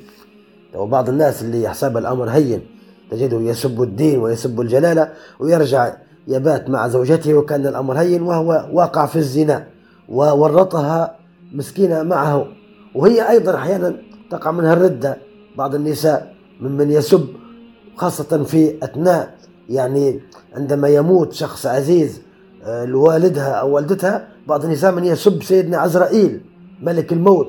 وبعض 0.74 1.08
الناس 1.08 1.42
اللي 1.42 1.62
يحسب 1.62 1.96
الأمر 1.96 2.28
هين 2.28 2.60
تجده 3.10 3.40
يسب 3.40 3.82
الدين 3.82 4.18
ويسب 4.18 4.60
الجلالة 4.60 5.12
ويرجع 5.40 5.92
يبات 6.28 6.70
مع 6.70 6.88
زوجته 6.88 7.34
وكان 7.34 7.66
الأمر 7.66 7.98
هين 7.98 8.22
وهو 8.22 8.68
واقع 8.72 9.06
في 9.06 9.16
الزنا 9.16 9.66
وورطها 10.08 11.16
مسكينة 11.52 12.02
معه. 12.02 12.46
وهي 12.94 13.30
أيضا 13.30 13.54
أحيانا 13.54 13.96
تقع 14.30 14.50
منها 14.50 14.72
الردة 14.72 15.16
بعض 15.58 15.74
النساء 15.74 16.34
ممن 16.60 16.90
يسب 16.90 17.26
خاصة 17.96 18.44
في 18.44 18.74
أثناء 18.82 19.35
يعني 19.68 20.20
عندما 20.54 20.88
يموت 20.88 21.32
شخص 21.32 21.66
عزيز 21.66 22.22
آه، 22.64 22.84
لوالدها 22.84 23.50
أو 23.52 23.74
والدتها 23.74 24.28
بعض 24.46 24.64
النساء 24.64 24.92
من 24.92 25.04
يسب 25.04 25.42
سيدنا 25.42 25.78
عزرائيل 25.78 26.40
ملك 26.82 27.12
الموت. 27.12 27.48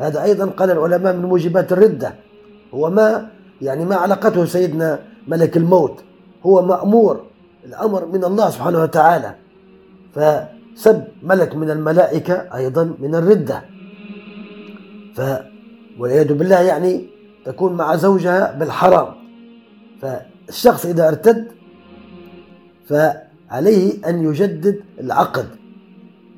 هذا 0.00 0.22
أيضا 0.22 0.46
قال 0.46 0.70
العلماء 0.70 1.16
من 1.16 1.22
موجبات 1.22 1.72
الردة. 1.72 2.14
هو 2.74 2.90
ما 2.90 3.30
يعني 3.62 3.84
ما 3.84 3.96
علاقته 3.96 4.44
سيدنا 4.44 4.98
ملك 5.28 5.56
الموت. 5.56 6.00
هو 6.46 6.62
مأمور 6.62 7.24
الأمر 7.64 8.06
من 8.06 8.24
الله 8.24 8.50
سبحانه 8.50 8.82
وتعالى. 8.82 9.34
فسب 10.14 11.04
ملك 11.22 11.56
من 11.56 11.70
الملائكة 11.70 12.34
أيضا 12.34 12.94
من 12.98 13.14
الردة. 13.14 13.62
ف 15.16 15.20
والعياذ 15.98 16.32
بالله 16.32 16.60
يعني 16.60 17.06
تكون 17.44 17.72
مع 17.72 17.96
زوجها 17.96 18.52
بالحرام. 18.58 19.14
فالشخص 20.46 20.86
إذا 20.86 21.08
ارتد 21.08 21.46
فعليه 22.88 23.92
أن 24.06 24.24
يجدد 24.24 24.80
العقد. 25.00 25.46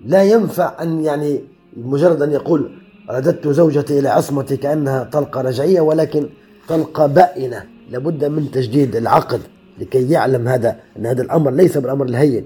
لا 0.07 0.22
ينفع 0.22 0.82
أن 0.82 1.04
يعني 1.04 1.40
مجرد 1.76 2.22
أن 2.22 2.32
يقول 2.32 2.70
رددت 3.11 3.48
زوجتي 3.48 3.98
إلى 3.98 4.09
عصمتي 4.09 4.57
كأنها 4.57 5.04
طلقة 5.04 5.40
رجعية 5.40 5.80
ولكن 5.80 6.28
طلقة 6.68 7.07
بائنة. 7.07 7.64
لابد 7.90 8.24
من 8.24 8.50
تجديد 8.50 8.96
العقد 8.96 9.40
لكي 9.78 10.11
يعلم 10.11 10.48
هذا 10.48 10.76
أن 10.96 11.07
هذا 11.07 11.22
الأمر 11.22 11.50
ليس 11.50 11.78
بالأمر 11.78 12.07
الهين. 12.07 12.44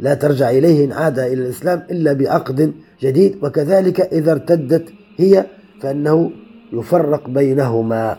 لا 0.00 0.14
ترجع 0.14 0.50
إليه 0.50 0.84
إن 0.84 0.92
عاد 0.92 1.18
إلى 1.18 1.42
الإسلام 1.42 1.82
إلا 1.90 2.12
بعقد 2.12 2.74
جديد. 3.00 3.38
وكذلك 3.42 4.00
إذا 4.00 4.32
ارتدت 4.32 4.84
هي 5.16 5.46
فإنه 5.80 6.30
يفرق 6.72 7.28
بينهما. 7.28 8.18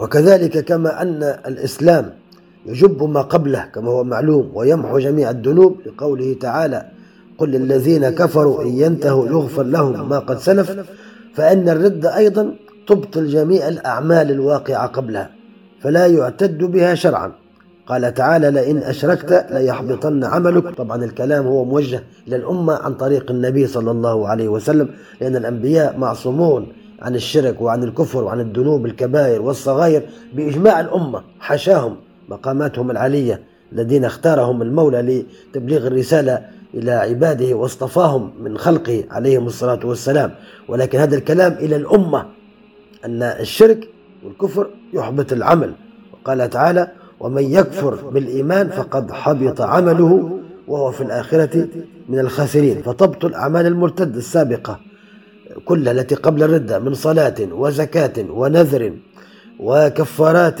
وكذلك 0.00 0.64
كما 0.64 1.02
أن 1.02 1.22
الإسلام 1.22 2.12
يجب 2.66 3.02
ما 3.02 3.22
قبله 3.22 3.64
كما 3.74 3.90
هو 3.90 4.04
معلوم 4.04 4.50
ويمحو 4.54 4.98
جميع 4.98 5.30
الذنوب 5.30 5.76
لقوله 5.86 6.36
تعالى 6.40 6.86
قل 7.38 7.48
للذين 7.50 8.08
كفروا 8.08 8.62
إن 8.62 8.68
ينتهوا 8.68 9.26
يغفر 9.26 9.62
لهم 9.62 10.08
ما 10.08 10.18
قد 10.18 10.38
سلف. 10.38 10.76
فإن 11.34 11.68
الرد 11.68 12.06
أيضا 12.06 12.54
تبطل 12.86 13.28
جميع 13.28 13.68
الأعمال 13.68 14.30
الواقعة 14.30 14.86
قبلها 14.86 15.30
فلا 15.80 16.06
يعتد 16.06 16.58
بها 16.58 16.94
شرعا. 16.94 17.32
قال 17.86 18.14
تعالى 18.14 18.50
لئن 18.50 18.78
أشركت 18.78 19.46
ليحبطن 19.50 20.24
عملك. 20.24 20.74
طبعا 20.76 21.04
الكلام 21.04 21.46
هو 21.46 21.64
موجه 21.64 22.02
إلى 22.28 22.36
الأمة 22.36 22.74
عن 22.74 22.94
طريق 22.94 23.30
النبي 23.30 23.66
صلى 23.66 23.90
الله 23.90 24.28
عليه 24.28 24.48
وسلم 24.48 24.88
لأن 25.20 25.36
الأنبياء 25.36 25.98
معصومون. 25.98 26.66
عن 27.00 27.14
الشرك 27.14 27.60
وعن 27.60 27.82
الكفر 27.82 28.24
وعن 28.24 28.40
الذنوب 28.40 28.86
الكبائر 28.86 29.42
والصغائر 29.42 30.02
بإجماع 30.34 30.80
الأمة 30.80 31.22
حشاهم 31.40 31.96
مقاماتهم 32.28 32.90
العالية 32.90 33.42
الذين 33.72 34.04
اختارهم 34.04 34.62
المولى 34.62 35.24
لتبليغ 35.52 35.86
الرسالة 35.86 36.46
إلى 36.74 36.90
عباده 36.90 37.54
واصطفاهم 37.54 38.30
من 38.40 38.58
خلقه 38.58 39.04
عليهم 39.10 39.46
الصلاة 39.46 39.80
والسلام. 39.84 40.34
ولكن 40.68 40.98
هذا 40.98 41.16
الكلام 41.16 41.52
إلى 41.52 41.76
الأمة 41.76 42.26
أن 43.04 43.22
الشرك 43.22 43.88
والكفر 44.24 44.70
يحبط 44.92 45.32
العمل. 45.32 45.72
وقال 46.12 46.50
تعالى 46.50 46.88
ومن 47.20 47.42
يكفر 47.42 47.94
بالإيمان 47.94 48.68
فقد 48.68 49.12
حبط 49.12 49.60
عمله 49.60 50.40
وهو 50.68 50.90
في 50.90 51.00
الآخرة 51.00 51.68
من 52.08 52.18
الخاسرين 52.18 52.82
فتبطل 52.82 53.34
أعمال 53.34 53.66
المرتد 53.66 54.16
السابقة. 54.16 54.80
كلها 55.64 55.92
التي 55.92 56.14
قبل 56.14 56.42
الردة 56.42 56.78
من 56.78 56.94
صلاة 56.94 57.34
وزكاة 57.40 58.12
ونذر 58.30 58.92
وكفارات 59.60 60.58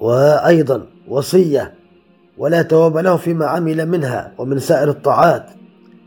وأيضا 0.00 0.86
وصية 1.08 1.74
ولا 2.38 2.62
تواب 2.62 2.96
له 2.96 3.16
فيما 3.16 3.46
عمل 3.46 3.88
منها 3.88 4.32
ومن 4.38 4.58
سائر 4.58 4.90
الطاعات 4.90 5.46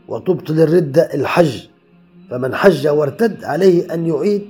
وتبطل 0.08 0.60
الردة 0.60 1.02
الحج. 1.14 1.62
فمن 2.30 2.54
حج 2.54 2.88
وارتد 2.88 3.44
عليه 3.44 3.94
أن 3.94 4.06
يعيد 4.06 4.42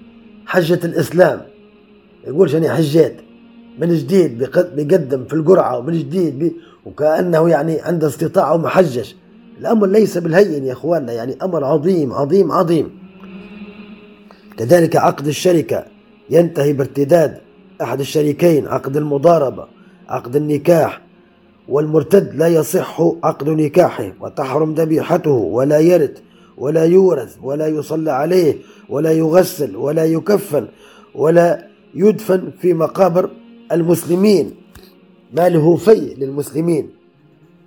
حجة 0.47 0.81
الإسلام. 0.85 1.41
يقول 2.27 2.51
شني 2.51 2.71
حجيت؟ 2.71 3.17
من 3.79 3.95
جديد 3.95 4.39
بيقدم 4.75 5.25
في 5.25 5.33
القرعة 5.33 5.79
ومن 5.79 5.93
جديد 5.93 6.53
وكأنه 6.87 7.49
يعني 7.49 7.81
عنده 7.81 8.07
استطاعة 8.07 8.55
ومحجش 8.55 9.17
الأمر 9.61 9.87
ليس 9.87 10.19
بالهين 10.19 10.65
يا 10.65 10.73
أخواننا 10.73 11.13
يعني 11.13 11.37
أمر 11.43 11.65
عظيم 11.65 12.13
عظيم 12.13 12.53
عظيم. 12.53 13.06
كذلك 14.59 14.97
عقد 14.97 15.27
الشركة 15.27 15.85
ينتهي 16.31 16.73
بارتداد 16.73 17.39
أحد 17.83 18.01
الشريكين 18.01 18.67
عقد 18.67 18.97
المضاربة 18.97 19.67
عقد 20.09 20.37
النكاح 20.37 21.01
والمرتد 21.69 22.35
لا 22.35 22.47
يصح 22.47 23.01
عقد 23.25 23.49
نكاحه 23.49 24.13
وتحرم 24.21 24.75
ذبيحته 24.75 25.31
ولا 25.31 25.79
يرث 25.79 26.19
ولا 26.59 26.85
يورث 26.85 27.37
ولا 27.43 27.67
يصلى 27.67 28.11
عليه 28.13 28.55
ولا 28.89 29.13
يغسل 29.13 29.77
ولا 29.77 30.05
يكفن 30.05 30.67
ولا 31.15 31.67
يدفن 31.95 32.51
في 32.61 32.75
مقابر 32.75 33.31
المسلمين. 33.73 34.55
ما 35.33 35.49
له 35.49 35.77
في 35.77 36.15
للمسلمين؟ 36.19 36.91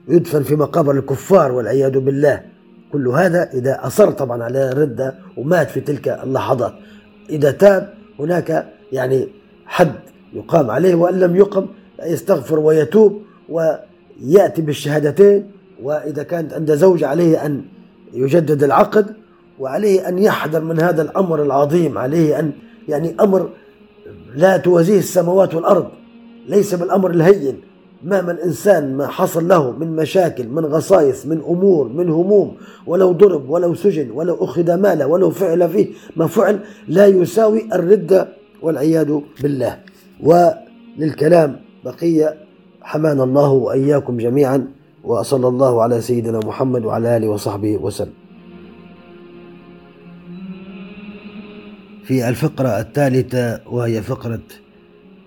يدفن 0.08 0.44
في 0.44 0.56
مقابر 0.56 0.92
الكفار 0.92 1.52
والعياذ 1.52 2.00
بالله. 2.00 2.44
كل 2.92 3.08
هذا 3.08 3.50
إذا 3.54 3.80
أصر 3.88 4.12
طبعا 4.12 4.44
على 4.44 4.70
الردة 4.70 5.16
ومات 5.38 5.70
في 5.70 5.80
تلك 5.82 6.08
اللحظات 6.08 6.74
إذا 7.30 7.52
تاب 7.52 7.94
هناك 8.20 8.66
يعني 8.92 9.28
حد 9.66 9.96
يقام 10.34 10.72
عليه 10.72 10.96
وإن 10.96 11.20
لم 11.20 11.36
يقم 11.36 11.66
يستغفر 12.06 12.60
ويتوب 12.60 13.22
ويأتي 13.50 14.62
بالشهادتين. 14.62 15.52
وإذا 15.84 16.24
كانت 16.24 16.54
عند 16.54 16.76
زوج 16.76 17.04
عليه 17.04 17.46
أن 17.46 17.62
يجدد 18.14 18.64
العقد 18.64 19.16
وعليه 19.60 20.08
أن 20.10 20.20
يحذر 20.20 20.64
من 20.64 20.80
هذا 20.80 21.02
الأمر 21.02 21.44
العظيم 21.44 21.98
عليه 21.98 22.40
أن 22.40 22.52
يعني 22.88 23.16
أمر 23.20 23.50
لا 24.36 24.58
توازيه 24.58 25.00
السماوات 25.00 25.56
والأرض 25.56 25.88
ليس 26.48 26.76
بالأمر 26.76 27.12
الهين. 27.12 27.62
ما 28.04 28.22
من 28.22 28.36
إنسان 28.40 28.98
ما 28.98 29.08
حصل 29.08 29.48
له 29.48 29.72
من 29.72 29.96
مشاكل 29.96 30.48
من 30.48 30.66
غصائص 30.66 31.26
من 31.26 31.38
أمور 31.38 31.88
من 31.88 32.10
هموم 32.10 32.56
ولو 32.88 33.12
ضرب 33.12 33.50
ولو 33.50 33.76
سجن 33.76 34.12
ولو 34.12 34.36
أخذ 34.36 34.76
ماله 34.76 35.08
ولو 35.08 35.30
فعل 35.30 35.70
فيه 35.70 35.88
ما 36.16 36.28
فعل 36.28 36.60
لا 36.88 37.08
يساوي 37.08 37.74
الردة 37.74 38.28
والعياذ 38.62 39.20
بالله. 39.42 39.80
وللكلام 40.24 41.60
بقية 41.86 42.38
حمانا 42.82 43.24
الله 43.24 43.50
وإياكم 43.50 44.18
جميعا 44.18 44.68
وصلى 45.04 45.48
الله 45.48 45.82
على 45.82 46.02
سيدنا 46.02 46.40
محمد 46.40 46.86
وعلى 46.86 47.18
آله 47.18 47.28
وصحبه 47.28 47.78
وسلم. 47.78 48.14
في 52.04 52.30
الفقرة 52.30 52.80
الثالثة 52.80 53.62
وهي 53.72 54.02
فقرة 54.02 54.40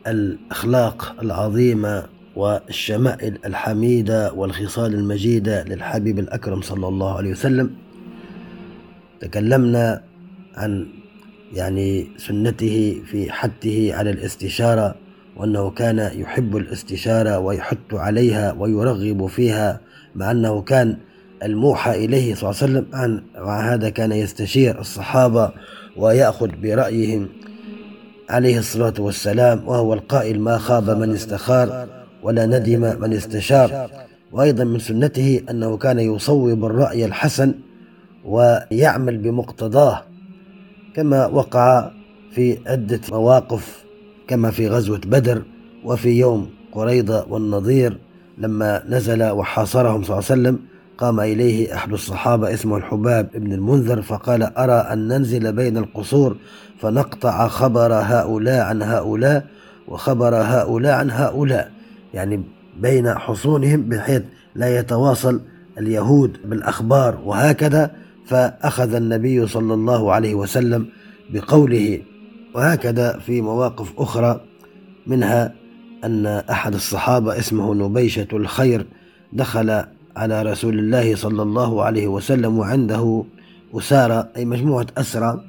الأخلاق 0.06 1.14
العظيمة 1.22 2.04
والشمائل 2.36 3.38
الحميدة 3.44 4.32
والخصال 4.32 4.94
المجيدة 4.94 5.64
للحبيب 5.64 6.18
الأكرم 6.18 6.60
صلى 6.60 6.88
الله 6.88 7.16
عليه 7.16 7.30
وسلم. 7.30 7.70
تكلمنا 9.20 10.02
عن 10.56 10.86
يعني 11.52 12.08
سنته 12.16 13.02
في 13.06 13.32
حثه 13.32 13.94
على 13.94 14.10
الاستشارة 14.10 14.94
وأنه 15.36 15.70
كان 15.70 16.10
يحب 16.14 16.56
الاستشارة 16.56 17.38
ويحث 17.38 17.78
عليها 17.92 18.52
ويرغب 18.52 19.26
فيها 19.26 19.80
مع 20.14 20.30
أنه 20.30 20.62
كان 20.62 20.96
الموحى 21.42 22.04
إليه 22.04 22.34
صلى 22.34 22.50
الله 22.50 22.62
عليه 22.62 22.72
وسلم 22.72 22.86
عن 22.92 23.22
مع 23.46 23.74
هذا 23.74 23.88
كان 23.88 24.12
يستشير 24.12 24.80
الصحابة 24.80 25.50
ويأخذ 25.96 26.48
برأيهم 26.62 27.28
عليه 28.30 28.58
الصلاة 28.58 28.94
والسلام 28.98 29.68
وهو 29.68 29.94
القائل 29.94 30.40
ما 30.40 30.58
خاب 30.58 30.90
من 30.90 31.14
استخار. 31.14 32.01
ولا 32.22 32.46
ندم 32.46 33.00
من 33.00 33.12
استشار. 33.12 33.90
وأيضا 34.32 34.64
من 34.64 34.78
سنته 34.78 35.40
أنه 35.50 35.76
كان 35.76 35.98
يصوب 35.98 36.64
الرأي 36.64 37.04
الحسن 37.04 37.54
ويعمل 38.24 39.18
بمقتضاه 39.18 40.02
كما 40.96 41.26
وقع 41.26 41.90
في 42.34 42.58
عدة 42.66 43.00
مواقف 43.10 43.84
كما 44.28 44.50
في 44.50 44.68
غزوة 44.68 45.00
بدر 45.06 45.42
وفي 45.84 46.08
يوم 46.08 46.50
قريضة 46.72 47.26
والنظير 47.28 47.98
لما 48.38 48.82
نزل 48.88 49.22
وحاصرهم 49.30 50.02
صلى 50.02 50.18
الله 50.18 50.30
عليه 50.30 50.40
وسلم 50.40 50.58
قام 50.98 51.20
إليه 51.20 51.74
أحد 51.74 51.92
الصحابة 51.92 52.54
اسمه 52.54 52.76
الحباب 52.76 53.28
بن 53.34 53.52
المنذر 53.52 54.02
فقال 54.02 54.42
أرى 54.42 54.72
أن 54.92 55.08
ننزل 55.08 55.52
بين 55.52 55.76
القصور 55.76 56.36
فنقطع 56.80 57.48
خبر 57.48 57.92
هؤلاء 57.92 58.64
عن 58.64 58.82
هؤلاء 58.82 59.46
وخبر 59.88 60.34
هؤلاء 60.34 60.94
عن 60.94 61.10
هؤلاء. 61.10 61.70
يعني 62.14 62.42
بين 62.80 63.14
حصونهم 63.14 63.82
بحيث 63.82 64.22
لا 64.54 64.78
يتواصل 64.78 65.40
اليهود 65.78 66.36
بالأخبار 66.44 67.20
وهكذا 67.24 67.90
فأخذ 68.26 68.94
النبي 68.94 69.46
صلى 69.46 69.74
الله 69.74 70.12
عليه 70.12 70.34
وسلم 70.34 70.86
بقوله 71.30 72.02
وهكذا 72.54 73.18
في 73.18 73.40
مواقف 73.40 73.92
أخرى 73.98 74.40
منها 75.06 75.54
أن 76.04 76.26
أحد 76.26 76.74
الصحابة 76.74 77.38
اسمه 77.38 77.74
نبيشة 77.74 78.28
الخير 78.32 78.86
دخل 79.32 79.84
على 80.16 80.42
رسول 80.42 80.78
الله 80.78 81.14
صلى 81.16 81.42
الله 81.42 81.82
عليه 81.82 82.06
وسلم 82.06 82.58
وعنده 82.58 83.24
أسارة 83.74 84.28
أي 84.36 84.44
مجموعة 84.44 84.86
أسرى 84.98 85.44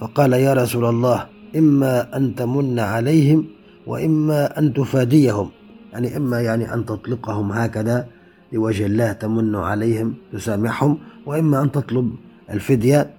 فقال 0.00 0.32
يا 0.32 0.54
رسول 0.54 0.84
الله 0.84 1.26
إما 1.56 2.16
أن 2.16 2.34
تمن 2.34 2.78
عليهم 2.78 3.46
وإما 3.86 4.58
أن 4.58 4.72
تفاديهم. 4.72 5.50
يعني 5.92 6.16
إما 6.16 6.40
يعني 6.40 6.74
أن 6.74 6.86
تطلقهم 6.86 7.52
هكذا 7.52 8.06
لوجه 8.52 8.86
الله 8.86 9.12
تمن 9.12 9.54
عليهم 9.56 10.14
تسامحهم 10.32 10.98
وإما 11.26 11.62
أن 11.62 11.72
تطلب 11.72 12.14
الفدية. 12.50 13.10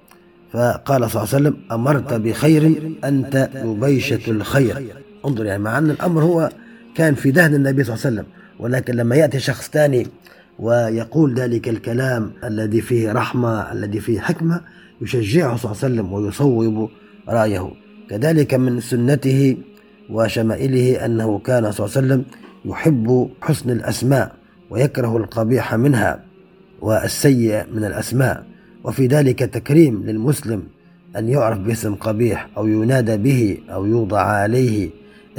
فقال 0.54 1.10
صلى 1.12 1.24
الله 1.24 1.34
عليه 1.34 1.50
وسلم 1.50 1.58
أمرت 1.72 2.14
بخير 2.14 2.92
أنت 3.04 3.50
نبيشة 3.56 4.32
الخير. 4.32 4.96
انظر 5.26 5.46
يعني 5.46 5.64
مع 5.64 5.78
أن 5.78 5.90
الأمر 5.92 6.24
هو 6.24 6.50
كان 6.96 7.16
في 7.16 7.32
دهن 7.32 7.56
النبي 7.56 7.84
صلى 7.84 7.96
الله 7.96 8.06
عليه 8.06 8.16
وسلم 8.16 8.26
ولكن 8.60 8.96
لما 8.96 9.16
يأتي 9.16 9.40
شخص 9.40 9.70
ثاني 9.70 10.08
ويقول 10.60 11.34
ذلك 11.34 11.70
الكلام 11.70 12.32
الذي 12.44 12.82
فيه 12.82 13.12
رحمة 13.12 13.72
الذي 13.72 14.00
فيه 14.00 14.20
حكمة 14.20 14.62
يشجعه 15.02 15.58
صلى 15.58 15.72
الله 15.72 15.84
عليه 15.84 15.94
وسلم 15.96 16.14
ويصوب 16.14 16.90
رأيه. 17.30 17.72
كذلك 18.10 18.54
من 18.54 18.80
سنته 18.80 19.58
وشمائله 20.10 21.06
أنه 21.06 21.40
كان 21.40 21.72
صلى 21.72 21.86
الله 21.86 21.98
عليه 21.98 22.08
وسلم 22.08 22.26
يحب 22.66 23.30
حسن 23.42 23.70
الأسماء 23.70 24.32
ويكره 24.70 25.18
القبيح 25.18 25.76
منها 25.76 26.24
والسيء 26.82 27.66
من 27.74 27.84
الأسماء. 27.84 28.44
وفي 28.84 29.08
ذلك 29.08 29.40
تكريم 29.40 30.04
للمسلم 30.04 30.64
أن 31.18 31.30
يعرف 31.30 31.60
باسم 31.60 31.96
قبيح 31.96 32.50
أو 32.58 32.68
ينادى 32.68 33.18
به 33.18 33.58
أو 33.70 33.86
يوضع 33.86 34.22
عليه 34.22 34.90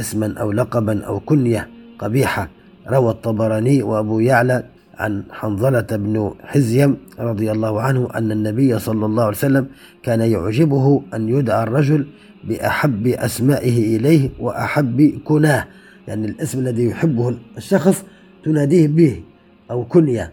اسما 0.01 0.35
أو 0.41 0.53
لقبا 0.53 1.05
أو 1.05 1.21
كنية 1.21 1.69
قبيحة. 1.99 2.49
روى 2.89 3.11
الطبراني 3.11 3.83
وأبو 3.83 4.21
يعلى 4.21 4.65
عن 4.99 5.23
حنظلة 5.31 5.87
بن 5.91 6.35
حزيم 6.45 6.97
رضي 7.19 7.53
الله 7.53 7.81
عنه 7.81 8.09
أن 8.15 8.33
النبي 8.33 8.79
صلى 8.79 9.07
الله 9.07 9.23
عليه 9.23 9.37
وسلم 9.37 9.67
كان 10.03 10.21
يعجبه 10.21 11.03
أن 11.15 11.29
يدعى 11.29 11.63
الرجل 11.63 12.07
بأحب 12.45 13.07
أسمائه 13.07 13.97
إليه 13.97 14.31
وأحب 14.39 15.21
كناه. 15.25 15.65
يعني 16.09 16.27
الاسم 16.27 16.59
الذي 16.59 16.85
يحبه 16.85 17.39
الشخص 17.57 18.05
تناديه 18.45 18.89
به 18.89 19.23
أو 19.71 19.85
كنية. 19.85 20.33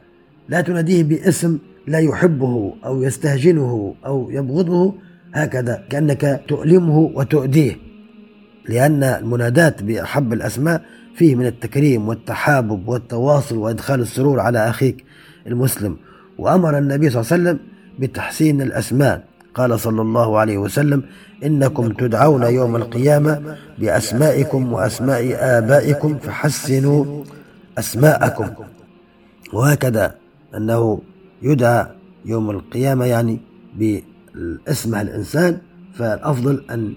لا 0.49 0.61
تناديه 0.61 1.03
باسم 1.03 1.57
لا 1.87 1.99
يحبه 1.99 2.73
أو 2.85 3.03
يستهجنه 3.03 3.95
أو 4.05 4.29
يبغضه. 4.31 4.95
هكذا 5.33 5.83
كأنك 5.89 6.43
تؤلمه 6.47 6.99
وتؤديه 6.99 7.77
لأن 8.69 9.03
المنادات 9.03 9.83
بأحب 9.83 10.33
الأسماء 10.33 10.85
فيه 11.15 11.35
من 11.35 11.45
التكريم 11.45 12.07
والتحابب 12.07 12.87
والتواصل 12.87 13.57
وإدخال 13.57 14.01
السرور 14.01 14.39
على 14.39 14.69
أخيك 14.69 15.03
المسلم. 15.47 15.97
وأمر 16.37 16.77
النبي 16.77 17.09
صلى 17.09 17.21
الله 17.21 17.31
عليه 17.31 17.43
وسلم 17.43 17.59
بتحسين 17.99 18.61
الأسماء. 18.61 19.23
قال 19.53 19.79
صلى 19.79 20.01
الله 20.01 20.37
عليه 20.37 20.57
وسلم 20.57 21.03
إنكم 21.45 21.89
تدعون 21.89 22.43
يوم 22.43 22.75
القيامة 22.75 23.57
بأسمائكم 23.79 24.73
وأسماء 24.73 25.35
آبائكم 25.39 26.17
فحسنوا 26.17 27.23
أسماءكم. 27.77 28.47
وهكذا 29.53 30.15
أنه 30.57 31.01
يدعى 31.41 31.87
يوم 32.25 32.49
القيامة 32.49 33.05
يعني 33.05 33.39
باسم 33.75 34.95
الإنسان 34.95 35.57
فالأفضل 35.93 36.63
أن 36.71 36.93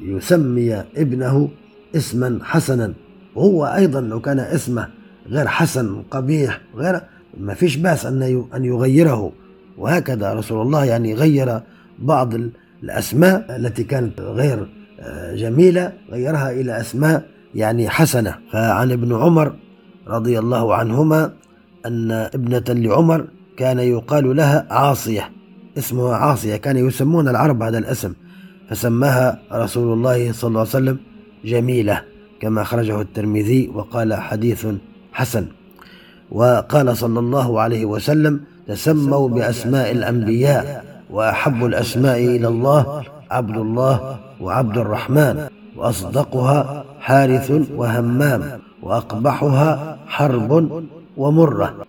يسمي 0.00 0.74
ابنه 0.96 1.48
اسما 1.96 2.38
حسنا. 2.42 2.92
وهو 3.34 3.66
أيضا 3.66 4.00
لو 4.00 4.20
كان 4.20 4.38
اسمه 4.38 4.88
غير 5.28 5.46
حسن 5.46 6.02
قبيح 6.10 6.60
غير 6.76 7.00
ما 7.40 7.54
فيش 7.54 7.76
بأس 7.76 8.06
أن 8.06 8.44
أن 8.54 8.64
يغيره. 8.64 9.32
وهكذا 9.78 10.32
رسول 10.32 10.66
الله 10.66 10.84
يعني 10.84 11.14
غير 11.14 11.60
بعض 11.98 12.34
الأسماء 12.82 13.56
التي 13.56 13.84
كانت 13.84 14.20
غير 14.20 14.66
آه، 15.00 15.34
جميلة 15.34 15.92
غيرها 16.10 16.50
إلى 16.50 16.80
أسماء 16.80 17.22
يعني 17.54 17.88
حسنة. 17.88 18.34
فعن 18.52 18.92
ابن 18.92 19.14
عمر 19.14 19.54
رضي 20.08 20.38
الله 20.38 20.74
عنهما 20.74 21.32
أن 21.86 22.10
ابنة 22.10 22.64
لعمر 22.68 23.26
كان 23.56 23.78
يقال 23.78 24.36
لها 24.36 24.66
عاصية. 24.70 25.30
اسمها 25.78 26.16
عاصية 26.16 26.56
كان 26.56 26.76
يسمون 26.76 27.28
العرب 27.28 27.62
هذا 27.62 27.78
الاسم 27.78 28.12
فسماها 28.70 29.38
رسول 29.52 29.92
الله 29.92 30.32
صلى 30.32 30.48
الله 30.48 30.60
عليه 30.60 30.70
وسلم 30.70 30.98
جميلة 31.44 32.02
كما 32.40 32.62
أخرجه 32.62 33.00
الترمذي 33.00 33.68
وقال 33.74 34.14
حديث 34.14 34.66
حسن. 35.12 35.46
وقال 36.30 36.96
صلى 36.96 37.18
الله 37.20 37.60
عليه 37.60 37.84
وسلم 37.84 38.40
تسموا 38.68 39.28
بأسماء 39.28 39.92
الأنبياء. 39.92 40.95
وأحب 41.10 41.64
الأسماء 41.64 42.18
إلى 42.18 42.48
الله 42.48 43.02
عبد 43.30 43.56
الله 43.56 44.18
وعبد 44.40 44.78
الرحمن 44.78 45.48
وأصدقها 45.76 46.84
حارث 47.00 47.50
وهمام 47.74 48.60
وأقبحها 48.82 49.98
حرب 50.06 50.82
ومرة. 51.16 51.86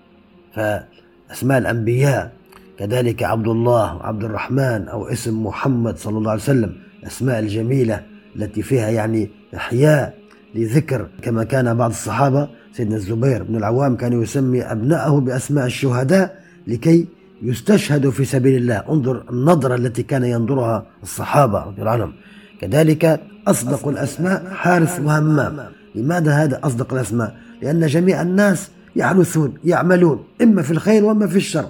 فأسماء 0.54 1.58
الأنبياء 1.58 2.32
كذلك 2.80 3.24
عبد 3.24 3.48
الله 3.48 3.96
وعبد 3.96 4.24
الرحمن 4.24 4.88
أو 4.88 5.08
اسم 5.08 5.44
محمد 5.44 5.98
صلى 5.98 6.18
الله 6.18 6.32
عليه 6.32 6.42
وسلم 6.42 6.74
الأسماء 7.00 7.40
الجميلة 7.40 8.02
التي 8.36 8.62
فيها 8.62 8.90
يعني 8.90 9.30
إحياء 9.56 10.14
لذكر. 10.56 11.08
كما 11.22 11.44
كان 11.44 11.78
بعض 11.78 11.90
الصحابة 11.90 12.48
سيدنا 12.74 12.96
الزبير 12.96 13.44
بن 13.44 13.56
العوام 13.56 13.96
كان 13.96 14.22
يسمي 14.22 14.62
أبنائه 14.62 15.12
بأسماء 15.12 15.66
الشهداء 15.66 16.40
لكي 16.68 17.08
يستشهدوا 17.42 18.12
في 18.12 18.26
سبيل 18.26 18.56
الله. 18.56 18.84
انظر 18.90 19.24
النظرة 19.30 19.76
التي 19.76 20.04
كان 20.04 20.24
ينظرها 20.24 20.86
الصحابة 21.04 21.64
رضي 21.64 21.80
الله 21.80 21.92
عنهم. 21.92 22.14
كذلك 22.62 23.22
أصدق 23.48 23.88
الأسماء 23.88 24.50
حارث 24.50 25.00
وهمام. 25.00 25.66
لماذا 25.96 26.32
هذا 26.32 26.60
أصدق 26.64 26.94
الأسماء؟ 26.94 27.36
لأن 27.62 27.88
جميع 27.88 28.22
الناس 28.22 28.72
يحرثون 28.96 29.54
يعملون 29.64 30.24
إما 30.42 30.62
في 30.62 30.72
الخير 30.72 31.06
وإما 31.06 31.28
في 31.28 31.36
الشر. 31.36 31.68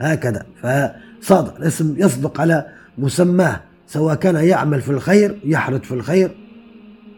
هكذا. 0.00 0.46
فصادق 0.62 1.56
الاسم 1.56 1.94
يصدق 1.98 2.40
على 2.40 2.66
مسماه 2.98 3.60
سواء 3.86 4.14
كان 4.14 4.36
يعمل 4.36 4.80
في 4.80 4.90
الخير 4.90 5.38
يحرث 5.44 5.82
في 5.82 5.94
الخير 5.94 6.30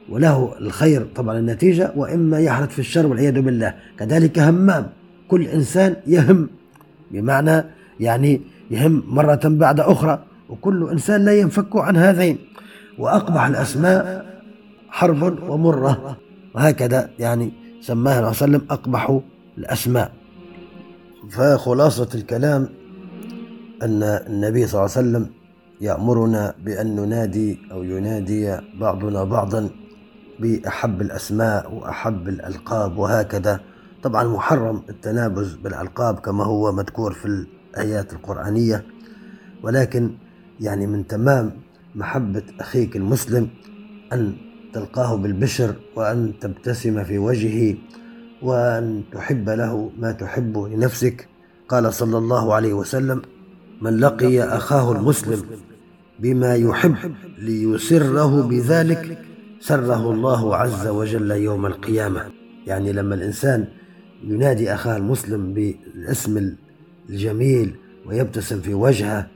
وله 0.08 0.54
الخير 0.60 1.06
طبعا 1.16 1.38
النتيجة 1.38 1.92
وإما 1.96 2.40
يحرث 2.40 2.68
في 2.68 2.78
الشر 2.78 3.06
والعياذ 3.06 3.40
بالله. 3.40 3.74
كذلك 3.98 4.38
همام. 4.38 4.86
كل 5.28 5.46
إنسان 5.46 5.96
يهم 6.06 6.48
بمعنى 7.10 7.64
يعني 8.00 8.40
يهم 8.70 9.02
مرة 9.06 9.40
بعد 9.44 9.80
أخرى 9.80 10.18
وكل 10.48 10.88
إنسان 10.92 11.24
لا 11.24 11.32
ينفك 11.40 11.76
عن 11.76 11.96
هذين 11.96 12.38
وأقبح 12.98 13.46
الأسماء 13.46 14.26
حرب 14.88 15.50
ومرة. 15.50 16.16
وهكذا 16.54 17.10
يعني 17.18 17.52
سماها 17.80 18.14
صلى 18.14 18.18
الله 18.18 18.26
عليه 18.26 18.28
وسلم 18.28 18.62
أقبح 18.70 19.20
الأسماء. 19.58 20.12
فخلاصة 21.30 22.08
الكلام 22.14 22.68
أن 23.82 24.02
النبي 24.02 24.66
صلى 24.66 24.80
الله 24.80 24.96
عليه 24.96 25.08
وسلم 25.08 25.26
يأمرنا 25.80 26.54
بأن 26.64 26.96
ننادي 26.96 27.58
أو 27.72 27.82
ينادي 27.82 28.56
بعضنا 28.80 29.24
بعضا 29.24 29.70
بأحب 30.40 31.00
الأسماء 31.00 31.74
وأحب 31.74 32.28
الألقاب 32.28 32.98
وهكذا. 32.98 33.60
طبعا 34.02 34.24
محرم 34.24 34.82
التنابز 34.88 35.54
بالألقاب 35.54 36.18
كما 36.18 36.44
هو 36.44 36.72
مذكور 36.72 37.12
في 37.12 37.24
الآيات 37.74 38.12
القرآنية 38.12 38.84
ولكن 39.62 40.10
يعني 40.60 40.86
من 40.86 41.06
تمام 41.06 41.52
محبة 41.94 42.42
أخيك 42.60 42.96
المسلم 42.96 43.48
أن 44.12 44.34
تلقاه 44.72 45.16
بالبشر 45.16 45.74
وأن 45.96 46.32
تبتسم 46.40 47.04
في 47.04 47.18
وجهه 47.18 47.76
وأن 48.42 49.02
تحب 49.12 49.48
له 49.48 49.90
ما 49.98 50.12
تحب 50.12 50.58
لنفسك. 50.58 51.28
قال 51.68 51.94
صلى 51.94 52.18
الله 52.18 52.54
عليه 52.54 52.72
وسلم 52.72 53.22
من 53.82 53.96
لقي 53.96 54.42
أخاه 54.42 54.92
المسلم 54.92 55.42
بما 56.20 56.54
يحب 56.54 56.96
ليسره 57.38 58.42
بذلك 58.48 59.18
سره 59.60 60.10
الله 60.10 60.56
عز 60.56 60.86
وجل 60.86 61.30
يوم 61.30 61.66
القيامة. 61.66 62.26
يعني 62.66 62.92
لما 62.92 63.14
الإنسان 63.14 63.66
ينادي 64.24 64.74
أخاه 64.74 64.96
المسلم 64.96 65.54
بالاسم 65.54 66.54
الجميل 67.08 67.74
ويبتسم 68.06 68.60
في 68.60 68.74
وجهه 68.74 69.26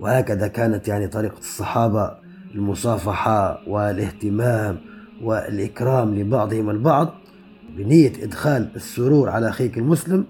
وهكذا 0.00 0.48
كانت 0.48 0.88
يعني 0.88 1.08
طريقة 1.08 1.38
الصحابة 1.38 2.10
المصافحة 2.54 3.68
والاهتمام 3.68 4.80
والإكرام 5.22 6.14
لبعضهم 6.14 6.70
البعض 6.70 7.14
بنية 7.76 8.12
إدخال 8.22 8.68
السرور 8.76 9.28
على 9.28 9.48
أخيك 9.48 9.78
المسلم. 9.78 10.24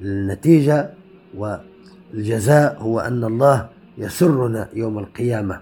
فالنتيجة 0.00 0.90
والجزاء 1.36 2.76
هو 2.80 3.00
أن 3.00 3.24
الله 3.24 3.68
يسرنا 3.98 4.68
يوم 4.74 4.98
القيامة. 4.98 5.60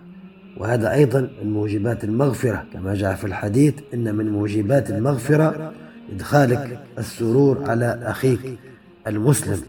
وهذا 0.57 0.93
أيضا 0.93 1.21
من 1.43 1.53
موجبات 1.53 2.05
المغفرة 2.05 2.65
كما 2.73 2.95
جاء 2.95 3.15
في 3.15 3.25
الحديث 3.25 3.75
إن 3.95 4.15
من 4.15 4.31
موجبات 4.33 4.91
المغفرة 4.91 5.73
إدخالك 6.13 6.79
السرور 6.99 7.71
على 7.71 8.01
أخيك 8.03 8.59
المسلم. 9.07 9.61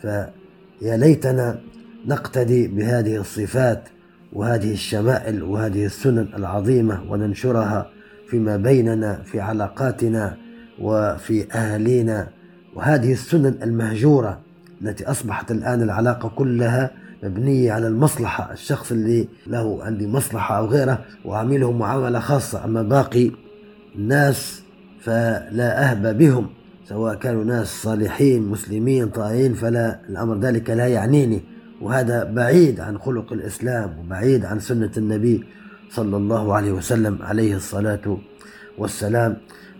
فيا 0.00 0.96
ليتنا 0.96 1.60
نقتدي 2.06 2.68
بهذه 2.68 3.16
الصفات 3.16 3.88
وهذه 4.32 4.72
الشمائل 4.72 5.42
وهذه 5.42 5.86
السنن 5.86 6.28
العظيمة 6.36 7.02
وننشرها 7.08 7.90
فيما 8.28 8.56
بيننا 8.56 9.22
في 9.24 9.40
علاقاتنا 9.40 10.36
وفي 10.80 11.52
أهالينا. 11.52 12.28
وهذه 12.74 13.12
السنن 13.12 13.58
المهجورة 13.62 14.40
التي 14.82 15.04
أصبحت 15.06 15.50
الآن 15.50 15.82
العلاقة 15.82 16.28
كلها 16.28 16.90
مبنية 17.22 17.72
على 17.72 17.86
المصلحة. 17.88 18.52
الشخص 18.52 18.92
اللي 18.92 19.28
له 19.46 19.84
عندي 19.84 20.06
مصلحة 20.06 20.58
أو 20.58 20.66
غيره 20.66 21.04
وعامله 21.24 21.72
معاملة 21.72 22.18
خاصة 22.18 22.64
أما 22.64 22.82
باقي 22.82 23.30
الناس 23.94 24.61
فلا 25.02 25.90
أهب 25.90 26.18
بهم 26.18 26.46
سواء 26.88 27.14
كانوا 27.14 27.44
ناس 27.44 27.66
صالحين 27.82 28.42
مسلمين 28.42 29.08
طائعين 29.08 29.54
فلا 29.54 30.00
الأمر 30.08 30.38
ذلك 30.38 30.70
لا 30.70 30.86
يعنيني. 30.86 31.42
وهذا 31.80 32.24
بعيد 32.24 32.80
عن 32.80 32.98
خلق 32.98 33.32
الإسلام 33.32 33.98
وبعيد 33.98 34.44
عن 34.44 34.60
سنة 34.60 34.90
النبي 34.96 35.44
صلى 35.90 36.16
الله 36.16 36.54
عليه 36.54 36.72
وسلم 36.72 37.22
عليه 37.22 37.56
الصلاة 37.56 38.18
والسلام. 38.78 39.36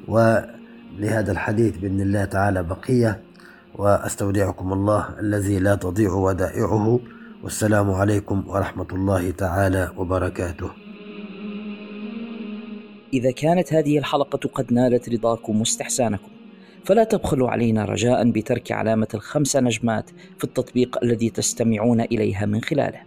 ولهذا 0.09 1.33
الحديث 1.33 1.77
بإذن 1.77 2.01
الله 2.01 2.25
تعالى 2.25 2.62
بقية 2.62 3.20
وأستودعكم 3.75 4.73
الله 4.73 5.09
الذي 5.20 5.59
لا 5.59 5.75
تضيع 5.75 6.12
ودائعه. 6.12 7.01
والسلام 7.43 7.91
عليكم 7.91 8.45
ورحمة 8.47 8.87
الله 8.93 9.31
تعالى 9.31 9.91
وبركاته. 9.97 10.82
إذا 13.13 13.31
كانت 13.31 13.73
هذه 13.73 13.99
الحلقة 13.99 14.49
قد 14.49 14.73
نالت 14.73 15.09
رضاكم 15.09 15.61
واستحسانكم 15.61 16.29
فلا 16.85 17.05
تبخلوا 17.05 17.51
علينا 17.51 17.85
رجاء 17.85 18.31
بترك 18.31 18.73
علامة 18.73 19.09
الخمس 19.15 19.57
نجمات 19.57 20.11
في 20.39 20.45
التطبيق 20.45 20.99
الذي 21.03 21.31
تستمعون 21.31 22.01
إليها 22.01 22.47
من 22.47 22.61
خلاله. 22.61 23.01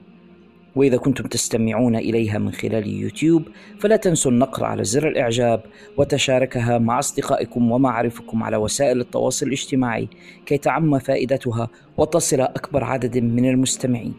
وإذا 0.76 0.98
كنتم 0.98 1.24
تستمعون 1.24 1.96
إليها 1.96 2.38
من 2.38 2.52
خلال 2.52 2.88
يوتيوب 2.88 3.44
فلا 3.80 3.96
تنسوا 3.96 4.32
النقر 4.32 4.66
على 4.66 4.84
زر 4.84 5.08
الإعجاب 5.08 5.64
وتشاركها 5.98 6.78
مع 6.78 7.00
أصدقائكم 7.00 7.72
ومعارفكم 7.72 8.44
على 8.44 8.58
وسائل 8.58 9.02
التواصل 9.02 9.48
الاجتماعي 9.48 10.08
كي 10.46 10.58
تعم 10.58 11.00
فائدتها 11.00 11.70
وتصل 11.98 12.42
أكبر 12.42 12.84
عدد 12.84 13.18
من 13.18 13.50
المستمعين. 13.50 14.14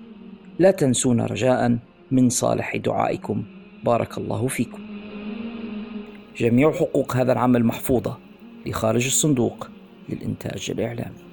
لا 0.59 0.71
تنسونا 0.71 1.27
رجاء 1.27 1.79
من 2.11 2.29
صالح 2.29 2.77
دعائكم. 2.77 3.45
بارك 3.85 4.19
الله 4.19 4.47
فيكم. 4.47 4.96
جميع 6.37 6.73
حقوق 6.73 7.17
هذا 7.17 7.33
العمل 7.33 7.65
محفوظة 7.65 8.19
لخارج 8.67 9.07
الصندوق 9.07 9.69
للإنتاج 10.09 10.71
الإعلامي. 10.71 11.26